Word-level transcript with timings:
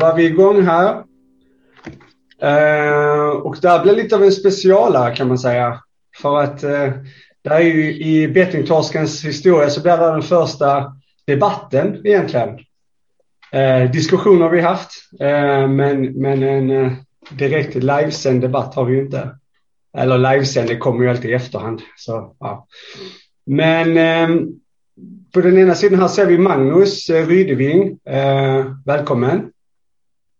var 0.00 0.16
vi 0.16 0.26
igång 0.26 0.62
här. 0.62 1.02
Eh, 2.42 3.28
och 3.28 3.56
det 3.62 3.68
här 3.68 3.82
blir 3.82 3.94
lite 3.94 4.16
av 4.16 4.22
en 4.22 4.32
specialare 4.32 5.16
kan 5.16 5.28
man 5.28 5.38
säga. 5.38 5.80
För 6.16 6.40
att 6.40 6.62
eh, 6.62 6.90
det 7.42 7.50
är 7.50 7.60
ju 7.60 7.94
i 7.94 8.28
bettingtorskens 8.28 9.24
historia 9.24 9.70
så 9.70 9.82
blir 9.82 9.96
det 9.96 10.12
den 10.12 10.22
första 10.22 10.96
debatten 11.26 12.00
egentligen. 12.04 12.58
Eh, 13.52 13.90
diskussioner 13.90 14.42
har 14.42 14.50
vi 14.50 14.60
haft, 14.60 14.90
eh, 15.20 15.68
men, 15.68 16.02
men 16.12 16.42
en 16.42 16.70
eh, 16.70 16.92
direkt 17.30 17.74
livesänd 17.74 18.40
debatt 18.40 18.74
har 18.74 18.84
vi 18.84 18.94
ju 18.94 19.00
inte. 19.00 19.36
Eller 19.96 20.18
livesänd, 20.18 20.68
det 20.68 20.76
kommer 20.76 21.04
ju 21.04 21.10
alltid 21.10 21.30
i 21.30 21.34
efterhand. 21.34 21.80
Så, 21.96 22.36
ja. 22.40 22.66
Men 23.46 23.96
eh, 23.96 24.46
på 25.34 25.40
den 25.40 25.58
ena 25.58 25.74
sidan 25.74 26.00
här 26.00 26.08
ser 26.08 26.26
vi 26.26 26.38
Magnus 26.38 27.10
eh, 27.10 27.26
Rydeving. 27.26 27.98
Eh, 28.04 28.66
välkommen. 28.86 29.50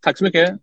Tack 0.01 0.19
så 0.19 0.25
mycket. 0.25 0.59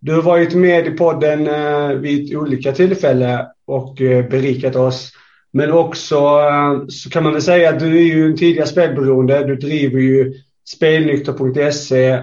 Du 0.00 0.14
har 0.14 0.22
varit 0.22 0.54
med 0.54 0.86
i 0.86 0.90
podden 0.90 1.46
eh, 1.46 1.88
vid 1.88 2.36
olika 2.36 2.72
tillfällen 2.72 3.46
och 3.64 4.00
eh, 4.00 4.28
berikat 4.28 4.76
oss. 4.76 5.12
Men 5.52 5.72
också 5.72 6.16
eh, 6.16 6.86
så 6.88 7.10
kan 7.10 7.22
man 7.22 7.32
väl 7.32 7.42
säga 7.42 7.70
att 7.70 7.78
du 7.78 7.98
är 7.98 8.14
ju 8.14 8.26
en 8.26 8.36
tidigare 8.36 8.66
spelberoende. 8.66 9.46
Du 9.46 9.56
driver 9.56 10.00
ju 10.00 10.34
spelnykter.se 10.68 12.18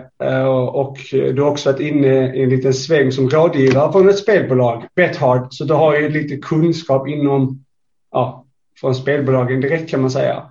och 0.72 0.98
du 1.12 1.42
har 1.42 1.50
också 1.50 1.72
varit 1.72 1.82
inne 1.82 2.36
i 2.36 2.44
en 2.44 2.50
liten 2.50 2.74
sväng 2.74 3.12
som 3.12 3.30
rådgivare 3.30 3.92
från 3.92 4.10
ett 4.10 4.18
spelbolag, 4.18 4.88
Bethard. 4.96 5.54
Så 5.54 5.64
du 5.64 5.74
har 5.74 6.00
ju 6.00 6.10
lite 6.10 6.38
kunskap 6.38 7.08
inom, 7.08 7.66
ja, 8.12 8.46
från 8.80 8.96
spelbolagen 8.96 9.62
direkt 9.62 9.90
kan 9.90 10.02
man 10.02 10.12
säga. 10.12 10.44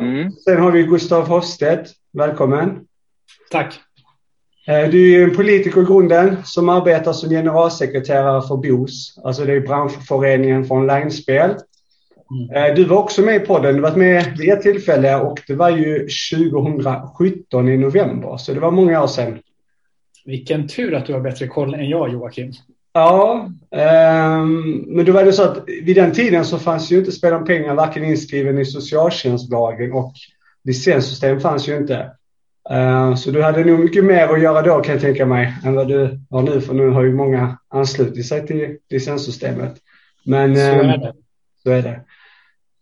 Mm. 0.00 0.32
Sen 0.32 0.60
har 0.60 0.70
vi 0.70 0.82
Gustav 0.82 1.28
Hofstedt. 1.28 1.90
Välkommen. 2.12 2.80
Tack. 3.50 3.80
Eh, 4.68 4.90
du 4.90 5.14
är 5.14 5.24
en 5.24 5.36
politiker 5.36 5.82
i 5.82 5.84
grunden 5.84 6.36
som 6.44 6.68
arbetar 6.68 7.12
som 7.12 7.30
generalsekreterare 7.30 8.42
för 8.48 8.56
BOS, 8.56 9.18
alltså 9.24 9.44
det 9.44 9.52
är 9.52 9.60
branschföreningen 9.60 10.64
för 10.64 10.74
online-spel. 10.74 11.50
Mm. 12.50 12.74
Du 12.74 12.84
var 12.84 12.96
också 12.96 13.22
med 13.22 13.42
i 13.42 13.46
podden, 13.46 13.74
du 13.74 13.80
var 13.80 13.96
med 13.96 14.38
vid 14.38 14.50
ett 14.50 14.62
tillfälle 14.62 15.16
och 15.16 15.42
det 15.46 15.54
var 15.54 15.70
ju 15.70 16.08
2017 16.32 17.68
i 17.68 17.76
november, 17.76 18.36
så 18.36 18.52
det 18.52 18.60
var 18.60 18.70
många 18.70 19.02
år 19.02 19.06
sedan. 19.06 19.38
Vilken 20.24 20.68
tur 20.68 20.94
att 20.94 21.06
du 21.06 21.12
har 21.12 21.20
bättre 21.20 21.46
koll 21.46 21.74
än 21.74 21.88
jag, 21.88 22.12
Joakim. 22.12 22.52
Ja, 22.92 23.50
um, 23.70 24.84
men 24.86 25.04
då 25.04 25.12
var 25.12 25.24
det 25.24 25.32
så 25.32 25.42
att 25.42 25.64
vid 25.66 25.96
den 25.96 26.12
tiden 26.12 26.44
så 26.44 26.58
fanns 26.58 26.92
ju 26.92 26.98
inte 26.98 27.12
spel 27.12 27.34
om 27.34 27.44
pengar 27.44 27.74
varken 27.74 28.04
inskriven 28.04 28.58
i 28.58 28.64
socialtjänstlagen 28.64 29.92
och 29.92 30.12
licenssystem 30.64 31.40
fanns 31.40 31.68
ju 31.68 31.76
inte. 31.76 32.10
Uh, 32.70 33.14
så 33.14 33.30
du 33.30 33.42
hade 33.42 33.64
nog 33.64 33.80
mycket 33.80 34.04
mer 34.04 34.28
att 34.28 34.42
göra 34.42 34.62
då 34.62 34.80
kan 34.80 34.94
jag 34.94 35.02
tänka 35.02 35.26
mig 35.26 35.54
än 35.64 35.74
vad 35.74 35.88
du 35.88 36.20
har 36.30 36.42
nu 36.42 36.60
för 36.60 36.74
nu 36.74 36.90
har 36.90 37.02
ju 37.02 37.14
många 37.14 37.58
anslutit 37.68 38.26
sig 38.26 38.46
till 38.46 38.76
licenssystemet. 38.90 39.74
Men, 40.24 40.56
så 40.56 40.62
är 40.62 40.84
ehm, 40.84 41.00
det. 41.00 41.12
Så 41.62 41.70
är 41.70 41.82
det. 41.82 42.00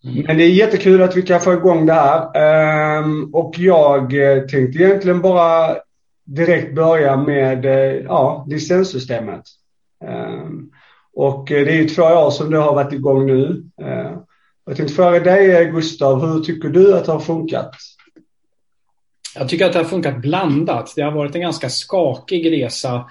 Mm. 0.05 0.25
Men 0.27 0.39
det 0.39 0.45
är 0.45 0.51
jättekul 0.51 1.03
att 1.03 1.17
vi 1.17 1.23
kan 1.23 1.41
få 1.41 1.53
igång 1.53 1.87
det 1.87 1.93
här. 1.93 2.99
Um, 2.99 3.35
och 3.35 3.55
jag 3.59 4.03
eh, 4.03 4.43
tänkte 4.43 4.79
egentligen 4.79 5.21
bara 5.21 5.77
direkt 6.25 6.75
börja 6.75 7.17
med 7.17 7.65
ja, 8.05 8.47
licenssystemet. 8.49 9.43
Um, 10.05 10.71
och 11.15 11.45
det 11.49 11.71
är 11.71 11.77
ju 11.77 11.89
två 11.89 12.03
år 12.03 12.31
som 12.31 12.51
det 12.51 12.59
har 12.59 12.75
varit 12.75 12.93
igång 12.93 13.27
nu. 13.27 13.65
Uh, 13.83 14.19
jag 14.67 14.77
tänkte 14.77 14.95
fråga 14.95 15.21
dig 15.21 15.71
Gustav, 15.71 16.27
hur 16.27 16.41
tycker 16.41 16.69
du 16.69 16.95
att 16.95 17.05
det 17.05 17.13
har 17.13 17.21
funkat? 17.21 17.71
Jag 19.35 19.49
tycker 19.49 19.67
att 19.67 19.73
det 19.73 19.79
har 19.79 19.85
funkat 19.85 20.23
blandat. 20.23 20.93
Det 20.97 21.03
har 21.03 21.13
varit 21.13 21.35
en 21.35 21.41
ganska 21.41 21.69
skakig 21.69 22.53
resa 22.53 23.11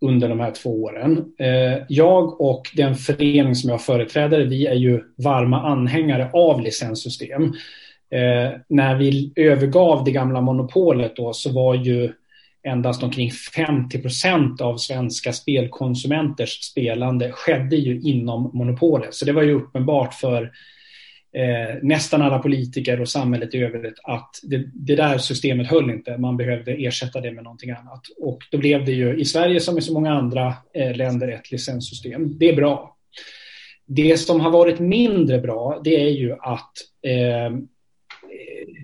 under 0.00 0.28
de 0.28 0.40
här 0.40 0.50
två 0.50 0.82
åren. 0.82 1.24
Eh, 1.38 1.82
jag 1.88 2.40
och 2.40 2.70
den 2.74 2.94
förening 2.94 3.54
som 3.54 3.70
jag 3.70 3.82
företräder, 3.82 4.44
vi 4.44 4.66
är 4.66 4.74
ju 4.74 5.02
varma 5.16 5.62
anhängare 5.62 6.30
av 6.32 6.60
licenssystem. 6.60 7.42
Eh, 8.10 8.60
när 8.68 8.96
vi 8.96 9.32
övergav 9.36 10.04
det 10.04 10.10
gamla 10.10 10.40
monopolet 10.40 11.16
då 11.16 11.32
så 11.32 11.52
var 11.52 11.74
ju 11.74 12.12
endast 12.66 13.02
omkring 13.02 13.30
50 13.30 14.02
procent 14.02 14.60
av 14.60 14.76
svenska 14.76 15.32
spelkonsumenters 15.32 16.60
spelande 16.62 17.32
skedde 17.32 17.76
ju 17.76 18.00
inom 18.00 18.50
monopolet. 18.54 19.14
Så 19.14 19.24
det 19.24 19.32
var 19.32 19.42
ju 19.42 19.52
uppenbart 19.52 20.14
för 20.14 20.52
eh, 21.36 21.76
nästan 21.82 22.22
alla 22.22 22.38
politiker 22.38 23.00
och 23.00 23.08
samhället 23.08 23.54
i 23.54 23.58
övrigt 23.58 23.98
att 24.02 24.30
det, 24.42 24.64
det, 24.74 24.96
där 24.96 25.18
systemet 25.18 25.66
höll 25.66 25.90
inte. 25.90 26.18
Man 26.18 26.36
behövde 26.36 26.72
ersätta 26.72 27.20
det 27.20 27.32
med 27.32 27.44
någonting 27.44 27.70
annat. 27.70 28.02
Och 28.18 28.38
då 28.50 28.58
blev 28.58 28.84
det 28.84 28.92
ju 28.92 29.18
i 29.18 29.24
Sverige 29.24 29.60
som 29.60 29.78
i 29.78 29.82
så 29.82 29.92
många 29.92 30.12
andra 30.12 30.54
eh, 30.74 30.96
länder 30.96 31.28
ett 31.28 31.50
licenssystem. 31.50 32.38
Det 32.38 32.48
är 32.48 32.56
bra. 32.56 32.96
Det 33.86 34.16
som 34.16 34.40
har 34.40 34.50
varit 34.50 34.78
mindre 34.78 35.38
bra 35.38 35.80
det 35.84 36.00
är 36.00 36.10
ju 36.10 36.32
att 36.32 36.72
eh, 37.02 37.58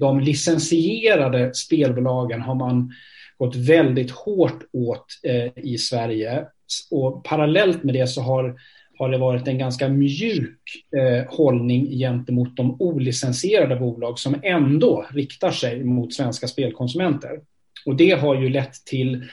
de 0.01 0.21
licensierade 0.21 1.55
spelbolagen 1.55 2.41
har 2.41 2.55
man 2.55 2.93
gått 3.37 3.57
väldigt 3.57 4.11
hårt 4.11 4.63
åt 4.73 5.07
eh, 5.23 5.65
i 5.65 5.79
Sverige. 5.79 6.45
Och 6.91 7.25
parallellt 7.25 7.83
med 7.83 7.95
det 7.95 8.07
så 8.07 8.21
har 8.21 8.57
har 9.03 9.09
det 9.09 9.19
varit 9.19 9.49
en 9.49 9.59
ganska 9.59 9.89
mjuk 9.89 10.61
eh, 10.97 11.33
hållning 11.33 11.87
gentemot 11.91 12.57
de 12.57 12.77
olicensierade 12.81 13.77
bolag 13.77 14.19
som 14.19 14.37
ändå 14.43 15.07
riktar 15.11 15.51
sig 15.51 15.85
mot 15.85 16.15
svenska 16.15 16.49
spelkonsumenter. 16.49 17.41
Och 17.87 17.97
det 17.97 18.11
har 18.11 18.35
ju 18.35 18.49
lett 18.49 18.85
till 18.87 19.25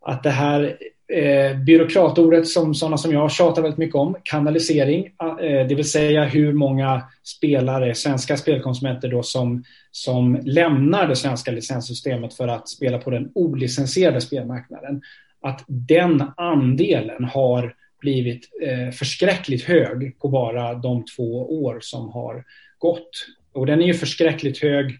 att 0.00 0.22
det 0.22 0.30
här 0.30 0.76
eh, 1.12 1.58
byråkratordet 1.58 2.48
som 2.48 2.74
sådana 2.74 2.96
som 2.96 3.12
jag 3.12 3.32
tjatar 3.32 3.62
väldigt 3.62 3.78
mycket 3.78 3.94
om, 3.94 4.16
kanalisering, 4.22 5.06
eh, 5.40 5.66
det 5.66 5.74
vill 5.74 5.90
säga 5.90 6.24
hur 6.24 6.52
många 6.52 7.02
spelare, 7.24 7.94
svenska 7.94 8.36
spelkonsumenter 8.36 9.08
då 9.08 9.22
som, 9.22 9.64
som 9.90 10.40
lämnar 10.42 11.08
det 11.08 11.16
svenska 11.16 11.50
licenssystemet 11.50 12.34
för 12.34 12.48
att 12.48 12.68
spela 12.68 12.98
på 12.98 13.10
den 13.10 13.30
olicensierade 13.34 14.20
spelmarknaden. 14.20 15.02
Att 15.40 15.64
den 15.66 16.24
andelen 16.36 17.24
har 17.24 17.74
blivit 18.00 18.48
eh, 18.62 18.90
förskräckligt 18.90 19.64
hög 19.64 20.18
på 20.18 20.28
bara 20.28 20.74
de 20.74 21.04
två 21.16 21.62
år 21.64 21.78
som 21.82 22.08
har 22.08 22.44
gått. 22.78 23.10
Och 23.52 23.66
den 23.66 23.82
är 23.82 23.86
ju 23.86 23.94
förskräckligt 23.94 24.58
hög, 24.58 24.98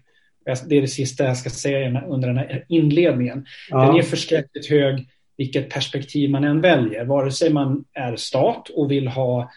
det 0.67 0.77
är 0.77 0.81
det 0.81 0.87
sista 0.87 1.23
jag 1.23 1.37
ska 1.37 1.49
säga 1.49 2.03
under 2.07 2.27
den 2.27 2.37
här 2.37 2.65
inledningen. 2.69 3.45
Ja. 3.69 3.85
Den 3.85 3.95
är 3.95 4.01
förskräckligt 4.01 4.69
hög 4.69 5.07
vilket 5.37 5.69
perspektiv 5.69 6.29
man 6.29 6.43
än 6.43 6.61
väljer, 6.61 7.05
vare 7.05 7.31
sig 7.31 7.53
man 7.53 7.85
är 7.93 8.15
stat 8.15 8.69
och 8.69 8.91
vill 8.91 9.07
ha 9.07 9.51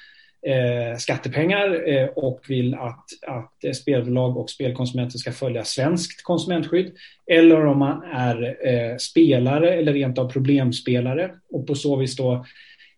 eh, 0.47 0.99
skattepengar 0.99 1.89
eh, 1.89 2.07
och 2.07 2.41
vill 2.49 2.75
att, 2.75 3.05
att 3.27 3.65
eh, 3.65 3.73
spelbolag 3.73 4.37
och 4.37 4.51
spelkonsumenter 4.51 5.19
ska 5.19 5.33
följa 5.33 5.65
svenskt 5.65 6.23
konsumentskydd 6.23 6.93
eller 7.27 7.67
om 7.67 7.79
man 7.79 8.03
är 8.03 8.57
eh, 8.67 8.97
spelare 8.97 9.75
eller 9.75 9.93
rent 9.93 10.19
av 10.19 10.31
problemspelare 10.31 11.31
och 11.51 11.67
på 11.67 11.75
så 11.75 11.97
vis 11.97 12.17
då 12.17 12.45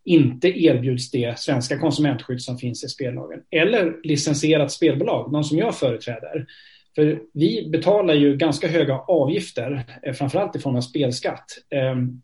inte 0.05 0.49
erbjuds 0.49 1.11
det 1.11 1.39
svenska 1.39 1.79
konsumentskydd 1.79 2.43
som 2.43 2.59
finns 2.59 2.85
i 2.85 2.89
spellagen. 2.89 3.41
Eller 3.51 3.97
licensierat 4.03 4.73
spelbolag, 4.73 5.33
någon 5.33 5.45
som 5.45 5.59
jag 5.59 5.79
företräder. 5.79 6.47
För 6.95 7.21
vi 7.33 7.69
betalar 7.73 8.15
ju 8.15 8.37
ganska 8.37 8.69
höga 8.69 8.99
avgifter, 8.99 9.85
eh, 10.03 10.13
framförallt 10.13 10.57
i 10.57 10.59
form 10.59 10.77
av 10.77 10.81
spelskatt. 10.81 11.45
Ehm, 11.71 12.23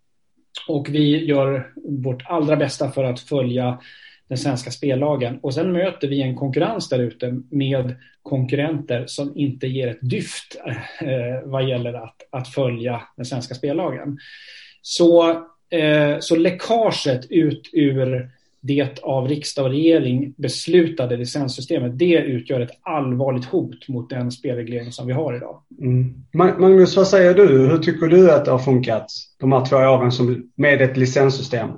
och 0.69 0.89
vi 0.91 1.25
gör 1.25 1.73
vårt 2.03 2.23
allra 2.27 2.57
bästa 2.57 2.91
för 2.91 3.05
att 3.05 3.21
följa 3.21 3.81
den 4.29 4.39
svenska 4.39 4.71
spellagen. 4.71 5.39
Och 5.43 5.55
sen 5.55 5.73
möter 5.73 6.09
vi 6.09 6.23
en 6.23 6.37
konkurrens 6.37 6.89
där 6.89 6.99
ute 6.99 7.43
med 7.51 7.95
konkurrenter 8.23 9.05
som 9.07 9.39
inte 9.39 9.67
ger 9.67 9.89
ett 9.89 10.11
dyft 10.11 10.61
eh, 10.67 11.09
eh, 11.09 11.43
vad 11.45 11.69
gäller 11.69 11.93
att, 11.93 12.17
att 12.31 12.49
följa 12.49 13.03
den 13.17 13.25
svenska 13.25 13.55
spellagen. 13.55 14.19
Så 14.83 15.43
så 16.21 16.37
läckaget 16.37 17.27
ut 17.31 17.71
ur 17.73 18.31
det 18.61 19.03
av 19.03 19.29
riksdag 19.29 19.65
och 19.65 19.71
regering 19.71 20.35
beslutade 20.37 21.17
licenssystemet, 21.17 21.99
det 21.99 22.15
utgör 22.15 22.61
ett 22.61 22.79
allvarligt 22.83 23.45
hot 23.45 23.89
mot 23.89 24.11
den 24.11 24.31
spelreglering 24.31 24.93
som 24.93 25.07
vi 25.07 25.13
har 25.13 25.37
idag. 25.37 25.63
Mm. 25.81 26.15
Magnus, 26.33 26.97
vad 26.97 27.09
säger 27.09 27.35
du? 27.35 27.69
Hur 27.69 27.79
tycker 27.79 28.07
du 28.07 28.33
att 28.33 28.45
det 28.45 28.51
har 28.51 28.59
funkat 28.59 29.07
de 29.39 29.53
här 29.53 29.65
två 29.65 29.77
åren 29.77 30.13
som, 30.13 30.51
med 30.55 30.83
ett 30.83 30.97
licenssystem? 30.97 31.71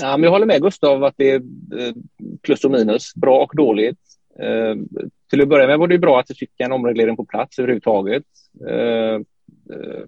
Ja, 0.00 0.16
men 0.16 0.22
jag 0.22 0.30
håller 0.30 0.46
med 0.46 0.62
Gustav 0.62 1.04
att 1.04 1.14
det 1.16 1.30
är 1.30 1.40
eh, 1.78 1.94
plus 2.42 2.64
och 2.64 2.70
minus, 2.70 3.14
bra 3.14 3.42
och 3.42 3.56
dåligt. 3.56 3.98
Eh, 4.40 5.02
till 5.30 5.42
att 5.42 5.48
börja 5.48 5.66
med 5.66 5.78
var 5.78 5.88
det 5.88 5.98
bra 5.98 6.20
att 6.20 6.30
vi 6.30 6.34
fick 6.34 6.50
en 6.58 6.72
omreglering 6.72 7.16
på 7.16 7.24
plats 7.24 7.58
överhuvudtaget. 7.58 8.24
Eh, 8.68 9.20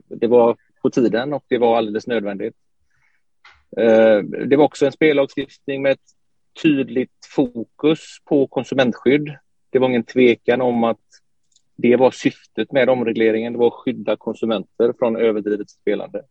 det 0.08 0.26
var 0.26 0.56
på 0.86 0.90
tiden 0.90 1.32
och 1.32 1.44
det 1.48 1.58
var 1.58 1.76
alldeles 1.76 2.06
nödvändigt. 2.06 2.54
Eh, 3.76 4.18
det 4.22 4.56
var 4.56 4.64
också 4.64 4.86
en 4.86 4.92
spellagstiftning 4.92 5.82
med 5.82 5.92
ett 5.92 6.08
tydligt 6.62 7.26
fokus 7.34 8.00
på 8.24 8.46
konsumentskydd. 8.46 9.36
Det 9.70 9.78
var 9.78 9.88
ingen 9.88 10.04
tvekan 10.04 10.60
om 10.60 10.84
att 10.84 11.06
det 11.76 11.96
var 11.96 12.10
syftet 12.10 12.72
med 12.72 12.88
omregleringen, 12.88 13.52
det 13.52 13.58
var 13.58 13.66
att 13.66 13.72
skydda 13.72 14.16
konsumenter 14.16 14.94
från 14.98 15.16
överdrivet 15.16 15.70
spelande. 15.70 16.24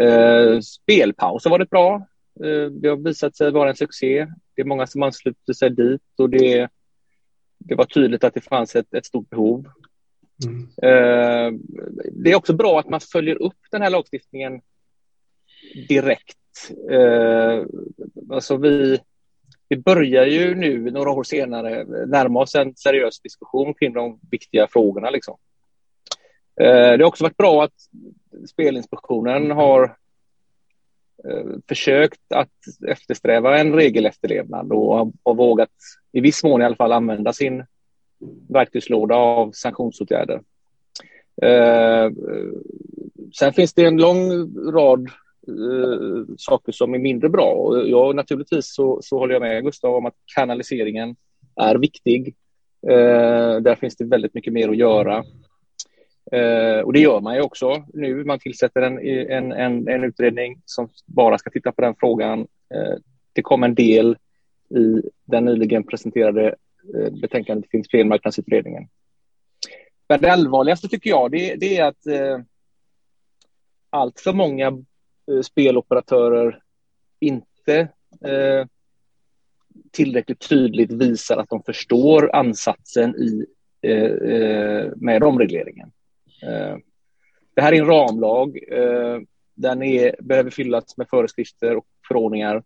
Eh, 0.00 0.60
spelpausen 0.60 1.50
var 1.50 1.58
det 1.58 1.70
bra. 1.70 1.94
Eh, 2.44 2.66
det 2.70 2.88
har 2.88 2.96
visat 2.96 3.36
sig 3.36 3.50
vara 3.50 3.70
en 3.70 3.76
succé. 3.76 4.26
Det 4.54 4.62
är 4.62 4.66
många 4.66 4.86
som 4.86 5.02
ansluter 5.02 5.52
sig 5.52 5.70
dit 5.70 6.02
och 6.18 6.30
det, 6.30 6.68
det 7.58 7.74
var 7.74 7.84
tydligt 7.84 8.24
att 8.24 8.34
det 8.34 8.40
fanns 8.40 8.76
ett, 8.76 8.94
ett 8.94 9.06
stort 9.06 9.30
behov. 9.30 9.66
Mm. 10.44 10.68
Eh, 10.82 11.60
det 12.12 12.30
är 12.30 12.36
också 12.36 12.52
bra 12.52 12.78
att 12.78 12.88
man 12.88 13.00
följer 13.00 13.42
upp 13.42 13.58
den 13.70 13.82
här 13.82 13.90
lagstiftningen 13.90 14.60
direkt. 15.88 16.38
Eh, 16.90 17.64
alltså 18.30 18.56
vi, 18.56 18.98
vi 19.68 19.76
börjar 19.76 20.26
ju 20.26 20.54
nu, 20.54 20.90
några 20.90 21.10
år 21.10 21.24
senare, 21.24 21.84
närma 22.06 22.40
oss 22.40 22.54
en 22.54 22.76
seriös 22.76 23.20
diskussion 23.20 23.74
kring 23.74 23.92
de 23.92 24.20
viktiga 24.30 24.66
frågorna. 24.66 25.10
Liksom. 25.10 25.36
Eh, 26.60 26.66
det 26.66 27.04
har 27.04 27.08
också 27.08 27.24
varit 27.24 27.36
bra 27.36 27.64
att 27.64 27.74
Spelinspektionen 28.48 29.50
har 29.50 29.96
försökt 31.68 32.32
att 32.34 32.48
eftersträva 32.88 33.58
en 33.58 33.72
regelefterlevnad 33.72 34.72
och 34.72 35.12
har 35.24 35.34
vågat, 35.34 35.70
i 36.12 36.20
viss 36.20 36.44
mån 36.44 36.62
i 36.62 36.64
alla 36.64 36.76
fall, 36.76 36.92
använda 36.92 37.32
sin 37.32 37.64
verktygslåda 38.48 39.14
av 39.14 39.50
sanktionsåtgärder. 39.52 40.42
Eh, 41.42 42.10
sen 43.38 43.52
finns 43.52 43.74
det 43.74 43.84
en 43.84 43.96
lång 43.96 44.30
rad 44.72 45.08
eh, 45.48 46.34
saker 46.36 46.72
som 46.72 46.94
är 46.94 46.98
mindre 46.98 47.28
bra. 47.28 47.82
Jag, 47.86 48.16
naturligtvis 48.16 48.74
så, 48.74 48.98
så 49.02 49.18
håller 49.18 49.34
jag 49.34 49.42
med 49.42 49.64
Gustav 49.64 49.94
om 49.94 50.06
att 50.06 50.14
kanaliseringen 50.36 51.16
är 51.56 51.74
viktig. 51.74 52.34
Eh, 52.88 53.56
där 53.56 53.74
finns 53.74 53.96
det 53.96 54.04
väldigt 54.04 54.34
mycket 54.34 54.52
mer 54.52 54.68
att 54.68 54.76
göra. 54.76 55.24
Eh, 56.32 56.80
och 56.80 56.92
det 56.92 57.00
gör 57.00 57.20
man 57.20 57.34
ju 57.34 57.40
också 57.40 57.84
nu. 57.94 58.24
Man 58.24 58.38
tillsätter 58.38 58.82
en, 58.82 58.98
en, 59.30 59.52
en, 59.52 59.88
en 59.88 60.04
utredning 60.04 60.62
som 60.64 60.88
bara 61.06 61.38
ska 61.38 61.50
titta 61.50 61.72
på 61.72 61.82
den 61.82 61.94
frågan. 62.00 62.40
Eh, 62.74 62.94
det 63.32 63.42
kom 63.42 63.62
en 63.62 63.74
del 63.74 64.16
i 64.70 65.02
den 65.24 65.44
nyligen 65.44 65.84
presenterade 65.84 66.54
Eh, 66.82 66.90
betänkandet 66.90 67.20
betänkandet 67.20 67.70
kring 67.70 67.84
spelmarknadsutredningen. 67.84 68.88
Men 70.08 70.20
det 70.20 70.32
allvarligaste 70.32 70.88
tycker 70.88 71.10
jag 71.10 71.30
det, 71.30 71.54
det 71.54 71.76
är 71.76 71.84
att 71.84 72.06
eh, 72.06 72.40
allt 73.90 74.20
för 74.20 74.32
många 74.32 74.66
eh, 74.66 75.40
speloperatörer 75.42 76.62
inte 77.20 77.88
eh, 78.24 78.66
tillräckligt 79.90 80.48
tydligt 80.48 80.92
visar 80.92 81.36
att 81.36 81.48
de 81.48 81.62
förstår 81.62 82.34
ansatsen 82.34 83.16
i, 83.16 83.46
eh, 83.82 84.12
eh 84.12 84.90
med 84.96 85.22
omregleringen. 85.22 85.92
Eh, 86.42 86.76
det 87.54 87.62
här 87.62 87.72
är 87.72 87.80
en 87.80 87.86
ramlag. 87.86 88.58
Eh, 88.68 89.20
den 89.54 89.82
är, 89.82 90.16
behöver 90.22 90.50
fyllas 90.50 90.96
med 90.96 91.08
föreskrifter 91.08 91.76
och 91.76 91.86
förordningar. 92.08 92.62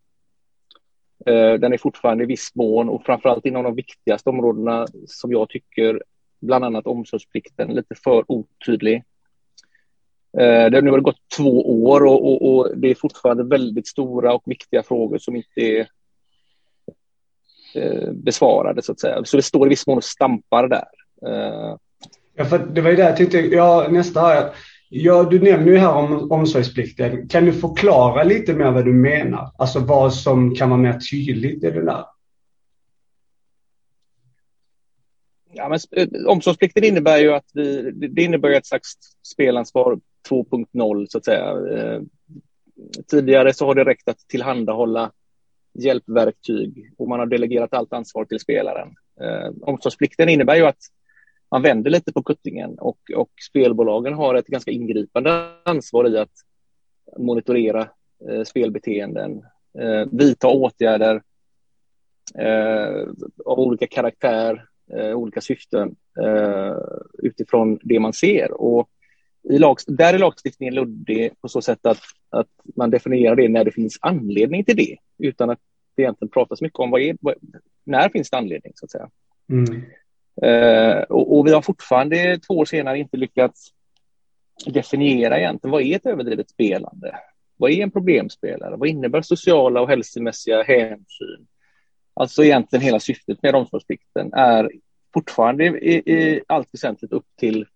Eh, 1.27 1.55
den 1.55 1.73
är 1.73 1.79
fortfarande 1.79 2.25
i 2.25 2.27
viss 2.27 2.55
mån 2.55 2.89
och 2.89 3.05
framförallt 3.05 3.47
inom 3.47 3.65
de 3.65 3.75
viktigaste 3.75 4.31
områdena 4.31 4.87
som 5.07 5.33
jag 5.33 5.49
tycker, 5.49 6.03
bland 6.41 6.65
annat 6.65 6.87
omsorgsplikten, 6.87 7.69
lite 7.69 7.95
för 8.05 8.25
otydlig. 8.29 8.97
Eh, 10.39 10.71
det 10.71 10.77
har 10.77 10.83
nu 10.83 11.01
gått 11.01 11.29
två 11.37 11.85
år 11.85 12.05
och, 12.05 12.27
och, 12.27 12.57
och, 12.57 12.79
det 12.79 12.91
är 12.91 12.95
fortfarande 12.95 13.45
väldigt 13.45 13.87
stora 13.87 14.35
och 14.35 14.43
viktiga 14.45 14.83
frågor 14.83 15.19
som 15.19 15.37
inte 15.37 15.61
är 15.61 15.89
eh, 17.75 18.13
besvarade 18.13 18.83
så 18.83 18.93
att 18.93 19.01
säga. 19.01 19.25
Så 19.25 19.37
det 19.37 19.43
står 19.43 19.67
i 19.67 19.71
viss 19.71 19.87
mån 19.87 19.97
och 19.97 20.05
stampar 20.05 20.69
där. 20.69 20.89
Ja, 22.35 22.45
för 22.45 22.59
det 22.59 22.81
var 22.81 22.91
ju 22.91 22.97
det 22.97 23.03
jag 23.03 23.17
tyckte, 23.17 23.39
ja, 23.39 23.87
nästa 23.91 24.21
här. 24.21 24.51
Ja, 24.89 25.23
du 25.23 25.41
nämner 25.41 25.73
ju 25.73 25.79
här 25.79 25.95
om 25.95 26.33
omsorgsplikten. 26.33 27.29
Kan 27.29 27.45
du 27.45 27.53
förklara 27.53 28.23
lite 28.23 28.55
mer 28.55 28.71
vad 28.71 28.85
du 28.85 28.93
menar? 28.93 29.51
Alltså 29.59 29.81
vad 29.81 30.15
som 30.15 30.55
kan 30.55 30.71
vara 30.71 30.81
mer 30.81 30.99
tydligt 31.11 31.65
i 31.65 31.71
det 31.71 31.85
där? 31.85 32.05
Ja, 35.53 35.69
men, 35.69 35.79
omsorgsplikten 36.27 36.85
innebär 36.85 37.19
ju 37.19 37.33
att 37.33 37.51
vi, 37.55 37.91
det 37.91 38.23
innebär 38.23 38.51
ett 38.51 38.67
slags 38.67 38.93
spelansvar 39.33 40.01
2.0 40.29 41.07
så 41.09 41.19
att 41.19 41.25
säga. 41.25 41.51
Eh, 41.51 42.03
tidigare 43.11 43.55
så 43.55 43.67
har 43.67 43.75
det 43.75 43.85
räckt 43.85 44.09
att 44.09 44.19
tillhandahålla 44.29 45.13
hjälpverktyg 45.75 46.93
och 46.99 47.09
man 47.09 47.19
har 47.19 47.27
delegerat 47.27 47.75
allt 47.75 47.93
ansvar 47.93 48.25
till 48.25 48.41
spelaren. 48.41 48.89
Eh, 49.21 49.51
omsorgsplikten 49.63 50.29
innebär 50.29 50.57
ju 50.57 50.67
att 50.67 50.79
man 51.57 51.63
vänder 51.63 51.91
lite 51.91 52.13
på 52.13 52.23
kuttingen 52.23 52.79
och, 52.79 52.99
och 53.17 53.31
spelbolagen 53.49 54.15
har 54.15 54.35
ett 54.35 54.47
ganska 54.47 54.71
ingripande 54.71 55.49
ansvar 55.65 56.09
i 56.09 56.19
att 56.19 56.31
monitorera 57.19 57.89
eh, 58.31 58.43
spelbeteenden, 58.43 59.43
eh, 59.79 60.09
vidta 60.13 60.49
åtgärder 60.49 61.23
eh, 62.39 63.09
av 63.45 63.59
olika 63.59 63.87
karaktär, 63.87 64.65
eh, 64.93 65.13
olika 65.15 65.41
syften 65.41 65.97
eh, 66.23 66.77
utifrån 67.19 67.79
det 67.83 68.01
man 68.01 68.13
ser. 68.13 68.53
Och 68.53 68.89
i 69.43 69.59
lag, 69.59 69.77
där 69.87 70.15
är 70.15 70.19
lagstiftningen 70.19 70.75
luddig 70.75 71.41
på 71.41 71.49
så 71.49 71.63
sätt 71.63 71.87
att, 71.87 72.01
att 72.31 72.51
man 72.77 72.91
definierar 72.91 73.37
det 73.37 73.49
när 73.49 73.65
det 73.65 73.73
finns 73.73 73.99
anledning 74.01 74.65
till 74.65 74.77
det 74.77 74.97
utan 75.19 75.51
att 75.51 75.61
det 75.95 76.03
egentligen 76.03 76.31
pratas 76.31 76.61
mycket 76.61 76.79
om 76.79 76.91
vad 76.91 77.01
är, 77.01 77.17
vad, 77.21 77.35
när 77.85 78.09
finns 78.09 78.31
det 78.31 78.37
anledning 78.37 78.73
så 78.75 78.85
att 78.85 78.91
säga. 78.91 79.11
Mm. 79.51 79.83
Eh, 80.43 80.99
och, 80.99 81.39
och, 81.39 81.47
vi 81.47 81.53
har 81.53 81.63
fortfarande 81.63 82.39
två 82.39 82.55
år 82.55 82.65
senare 82.65 82.99
inte 82.99 83.17
lyckats 83.17 83.73
definiera 84.67 85.39
egentligen 85.39 85.73
vad 85.73 85.83
är 85.83 85.97
ett 85.97 86.07
överdrivet 86.07 86.51
spelande? 86.51 87.17
Vad 87.57 87.71
är 87.71 87.83
en 87.83 87.91
problemspelare? 87.91 88.77
Vad 88.77 88.89
innebär 88.89 89.23
sociala 89.23 89.81
och 89.81 89.89
hälsomässiga 89.89 90.63
hänsyn? 90.63 91.47
Alltså 92.15 92.45
egentligen 92.45 92.83
hela 92.83 93.01
syftet 93.01 93.43
med 93.43 93.55
omsorgsplikten 93.55 94.33
är 94.33 94.71
fortfarande 95.15 95.65
i, 95.65 95.95
i 95.95 96.41
allt 96.47 96.69
väsentligt 96.73 97.13
upp 97.13 97.27
till, 97.41 97.67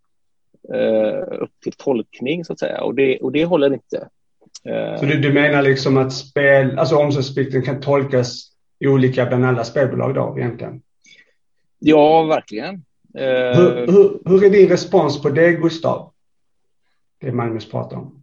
eh, 0.75 1.43
upp 1.43 1.61
till 1.63 1.73
tolkning 1.73 2.45
så 2.45 2.53
att 2.53 2.59
säga 2.59 2.83
och 2.83 2.95
det, 2.95 3.19
och 3.19 3.33
det 3.33 3.45
håller 3.45 3.73
inte. 3.73 4.09
Eh, 4.65 4.97
så 4.99 5.05
du, 5.05 5.21
du 5.21 5.33
menar 5.33 5.63
liksom 5.63 5.97
att 5.97 6.13
spel, 6.13 6.79
alltså 6.79 6.97
omsorgsplikten 6.97 7.63
kan 7.63 7.81
tolkas 7.81 8.53
olika 8.85 9.27
bland 9.27 9.45
alla 9.45 9.65
spelbolag 9.65 10.15
då 10.15 10.35
egentligen? 10.39 10.83
Ja, 11.81 12.23
verkligen. 12.23 12.75
Eh, 13.15 13.59
hur, 13.59 13.87
hur, 13.87 14.21
hur, 14.25 14.45
är 14.45 14.51
din 14.51 14.69
respons 14.69 15.23
på 15.23 15.31
det, 15.31 15.53
Gustav? 15.53 16.13
Det 17.21 17.33
Magnus 17.33 17.71
pratar 17.71 17.97
om. 17.97 18.23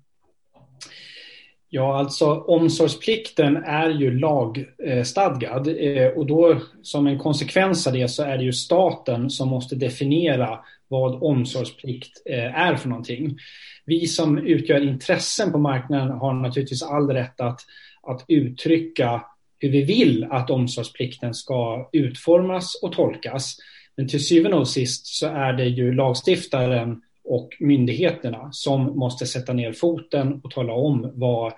Ja, 1.69 1.99
alltså 1.99 2.25
omsorgsplikten 2.33 3.57
är 3.57 3.89
ju 3.89 4.19
lagstadgad 4.19 5.67
eh, 5.67 6.07
och 6.07 6.25
då 6.25 6.61
som 6.81 7.07
en 7.07 7.19
konsekvens 7.19 7.87
av 7.87 7.93
det 7.93 8.07
så 8.07 8.23
är 8.23 8.37
det 8.37 8.43
ju 8.43 8.53
staten 8.53 9.29
som 9.29 9.49
måste 9.49 9.75
definiera 9.75 10.59
vad 10.87 11.23
omsorgsplikt 11.23 12.21
eh, 12.25 12.59
är 12.59 12.75
för 12.75 12.89
någonting. 12.89 13.37
Vi 13.85 14.07
som 14.07 14.37
utgör 14.37 14.81
intressen 14.81 15.51
på 15.51 15.57
marknaden 15.57 16.09
har 16.09 16.33
naturligtvis 16.33 16.83
all 16.83 17.09
rätt 17.09 17.41
att, 17.41 17.59
att 18.03 18.25
uttrycka 18.27 19.21
hur 19.59 19.69
vi 19.69 19.83
vill 19.83 20.27
att 20.29 20.49
omsorgsplikten 20.49 21.33
ska 21.33 21.89
utformas 21.93 22.79
och 22.81 22.93
tolkas. 22.93 23.57
Men 23.97 24.07
till 24.07 24.25
syvende 24.25 24.57
och 24.57 24.67
sist 24.67 25.07
så 25.07 25.27
är 25.27 25.53
det 25.53 25.65
ju 25.65 25.93
lagstiftaren 25.93 27.01
och 27.23 27.49
myndigheterna 27.59 28.49
som 28.51 28.83
måste 28.83 29.25
sätta 29.25 29.53
ner 29.53 29.73
foten 29.73 30.41
och 30.43 30.51
tala 30.51 30.73
om 30.73 31.11
vad, 31.13 31.53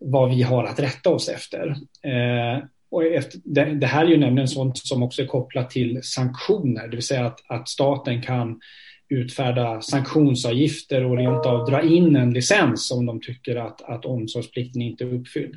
vad 0.00 0.30
vi 0.36 0.42
har 0.42 0.64
att 0.64 0.80
rätta 0.80 1.10
oss 1.10 1.28
efter. 1.28 1.68
Eh, 2.02 2.64
och 2.90 3.04
efter 3.04 3.40
det, 3.44 3.64
det, 3.64 3.86
här 3.86 4.04
är 4.04 4.08
ju 4.08 4.16
nämligen 4.16 4.48
sånt 4.48 4.78
som 4.78 5.02
också 5.02 5.22
är 5.22 5.26
kopplat 5.26 5.70
till 5.70 6.00
sanktioner, 6.02 6.88
det 6.88 6.96
vill 6.96 7.06
säga 7.06 7.26
att, 7.26 7.40
att 7.48 7.68
staten 7.68 8.22
kan 8.22 8.60
utfärda 9.08 9.80
sanktionsavgifter 9.80 11.04
och 11.04 11.16
rent 11.16 11.46
av 11.46 11.70
dra 11.70 11.82
in 11.82 12.16
en 12.16 12.32
licens 12.32 12.90
om 12.90 13.06
de 13.06 13.20
tycker 13.20 13.56
att, 13.56 13.82
att 13.82 14.04
omsorgsplikten 14.04 14.82
inte 14.82 15.04
är 15.04 15.14
uppfylld. 15.14 15.54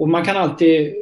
Och 0.00 0.08
man 0.08 0.24
kan 0.24 0.36
alltid 0.36 0.94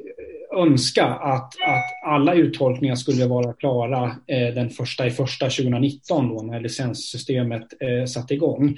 önska 0.57 1.05
att, 1.05 1.55
att 1.67 1.85
alla 2.05 2.35
uttolkningar 2.35 2.95
skulle 2.95 3.27
vara 3.27 3.53
klara 3.53 4.17
eh, 4.27 4.55
den 4.55 4.71
första 4.71 5.07
i 5.07 5.11
första 5.11 5.45
2019 5.51 6.29
då 6.29 6.43
när 6.43 6.61
licenssystemet 6.61 7.63
eh, 7.81 8.05
satte 8.07 8.35
igång. 8.35 8.77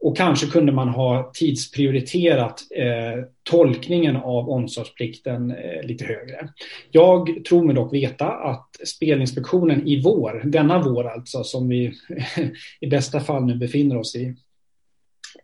Och 0.00 0.16
kanske 0.16 0.46
kunde 0.46 0.72
man 0.72 0.88
ha 0.88 1.30
tidsprioriterat 1.34 2.60
eh, 2.76 3.24
tolkningen 3.42 4.16
av 4.16 4.50
omsorgsplikten 4.50 5.50
eh, 5.50 5.86
lite 5.86 6.04
högre. 6.04 6.48
Jag 6.90 7.44
tror 7.48 7.64
mig 7.64 7.74
dock 7.74 7.94
veta 7.94 8.28
att 8.28 8.68
Spelinspektionen 8.84 9.86
i 9.88 10.02
vår, 10.02 10.42
denna 10.44 10.82
vår 10.82 11.08
alltså, 11.08 11.44
som 11.44 11.68
vi 11.68 11.92
i 12.80 12.86
bästa 12.86 13.20
fall 13.20 13.44
nu 13.44 13.54
befinner 13.54 13.96
oss 13.96 14.16
i, 14.16 14.34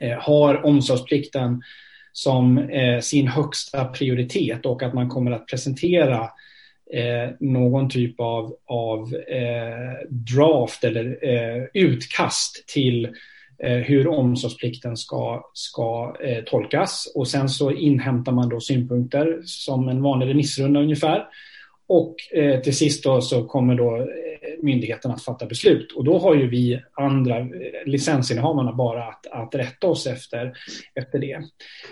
eh, 0.01 0.19
har 0.19 0.67
omsorgsplikten 0.67 1.63
som 2.13 2.59
eh, 2.59 3.01
sin 3.01 3.29
högsta 3.29 3.85
prioritet 3.85 4.67
och 4.67 4.83
att 4.83 4.95
man 4.95 5.09
kommer 5.09 5.31
att 5.31 5.47
presentera 5.47 6.23
eh, 6.95 7.31
någon 7.41 7.89
typ 7.91 8.21
av, 8.21 8.57
av 8.67 9.15
eh, 9.15 10.09
draft 10.09 10.85
eller 10.85 11.19
eh, 11.23 11.65
utkast 11.75 12.69
till 12.69 13.05
eh, 13.63 13.77
hur 13.77 14.09
omsorgsplikten 14.09 14.97
ska, 14.97 15.51
ska 15.55 16.17
eh, 16.25 16.45
tolkas. 16.45 17.13
Och 17.15 17.29
sen 17.29 17.49
så 17.49 17.73
inhämtar 17.73 18.33
man 18.33 18.49
då 18.49 18.61
synpunkter 18.61 19.41
som 19.45 19.89
en 19.89 20.03
vanlig 20.03 20.29
remissrunda 20.29 20.81
ungefär. 20.81 21.25
Och 21.93 22.17
eh, 22.33 22.61
till 22.61 22.77
sist 22.77 23.05
då 23.05 23.21
så 23.21 23.45
kommer 23.45 23.75
då 23.75 23.97
eh, 23.97 24.05
myndigheten 24.63 25.11
att 25.11 25.23
fatta 25.23 25.47
beslut. 25.47 25.93
Och 25.93 26.05
då 26.05 26.19
har 26.19 26.35
ju 26.35 26.49
vi 26.49 26.83
andra 26.93 27.39
eh, 27.39 27.47
licensinnehavarna 27.87 28.73
bara 28.73 29.05
att, 29.05 29.27
att 29.27 29.55
rätta 29.55 29.87
oss 29.87 30.07
efter, 30.07 30.53
efter 30.95 31.19
det. 31.19 31.43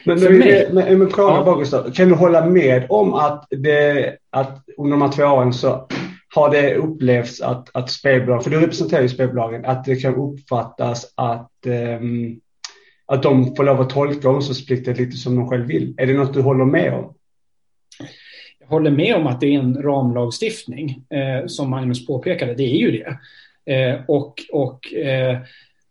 Men, 0.04 0.20
men, 0.20 0.38
mig, 0.38 0.68
men, 0.72 0.98
men 0.98 1.10
fråga 1.10 1.42
ja. 1.46 1.54
Gustav, 1.54 1.92
kan 1.92 2.08
du 2.08 2.14
hålla 2.14 2.46
med 2.46 2.86
om 2.88 3.14
att, 3.14 3.46
det, 3.50 4.16
att 4.30 4.64
under 4.76 4.90
de 4.90 5.02
här 5.02 5.12
två 5.12 5.24
åren 5.24 5.52
så 5.52 5.88
har 6.34 6.50
det 6.50 6.74
upplevts 6.74 7.40
att, 7.40 7.76
att 7.76 7.90
spelbolag, 7.90 8.44
för 8.44 8.50
du 8.50 8.60
representerar 8.60 9.02
ju 9.02 9.08
spelbolagen, 9.08 9.64
att 9.64 9.84
det 9.84 9.96
kan 9.96 10.14
uppfattas 10.14 11.12
att, 11.14 11.52
um, 12.00 12.40
att 13.06 13.22
de 13.22 13.56
får 13.56 13.64
lov 13.64 13.80
att 13.80 13.90
tolka 13.90 14.28
omsorgsplikten 14.28 14.94
lite 14.94 15.16
som 15.16 15.36
de 15.36 15.48
själv 15.48 15.66
vill. 15.66 15.94
Är 15.96 16.06
det 16.06 16.12
något 16.12 16.34
du 16.34 16.42
håller 16.42 16.64
med 16.64 16.94
om? 16.94 17.14
Håller 18.68 18.90
med 18.90 19.14
om 19.16 19.26
att 19.26 19.40
det 19.40 19.46
är 19.46 19.58
en 19.58 19.82
ramlagstiftning, 19.82 21.02
eh, 21.10 21.46
som 21.46 21.70
Magnus 21.70 22.06
påpekade. 22.06 22.54
Det 22.54 22.62
är 22.62 22.78
ju 22.78 22.90
det. 22.90 23.18
Eh, 23.74 24.00
och 24.08 24.42
och 24.52 24.94
eh, 24.94 25.38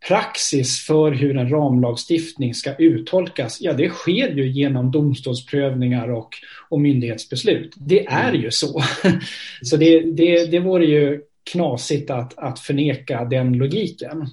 praxis 0.08 0.86
för 0.86 1.12
hur 1.12 1.38
en 1.38 1.50
ramlagstiftning 1.50 2.54
ska 2.54 2.76
uttolkas, 2.76 3.58
ja 3.62 3.74
det 3.74 3.90
sker 3.90 4.32
ju 4.32 4.52
genom 4.52 4.92
domstolsprövningar 4.92 6.08
och, 6.08 6.30
och 6.70 6.82
myndighetsbeslut. 6.82 7.74
Det 7.78 8.06
är 8.06 8.34
ju 8.34 8.52
så. 8.52 8.84
så 9.62 9.78
det, 9.78 10.00
det, 10.00 10.46
det 10.52 10.60
vore 10.60 10.86
ju 10.86 11.22
knasigt 11.52 12.10
att, 12.10 12.38
att 12.38 12.60
förneka 12.60 13.26
den 13.26 13.54
logiken. 13.54 14.28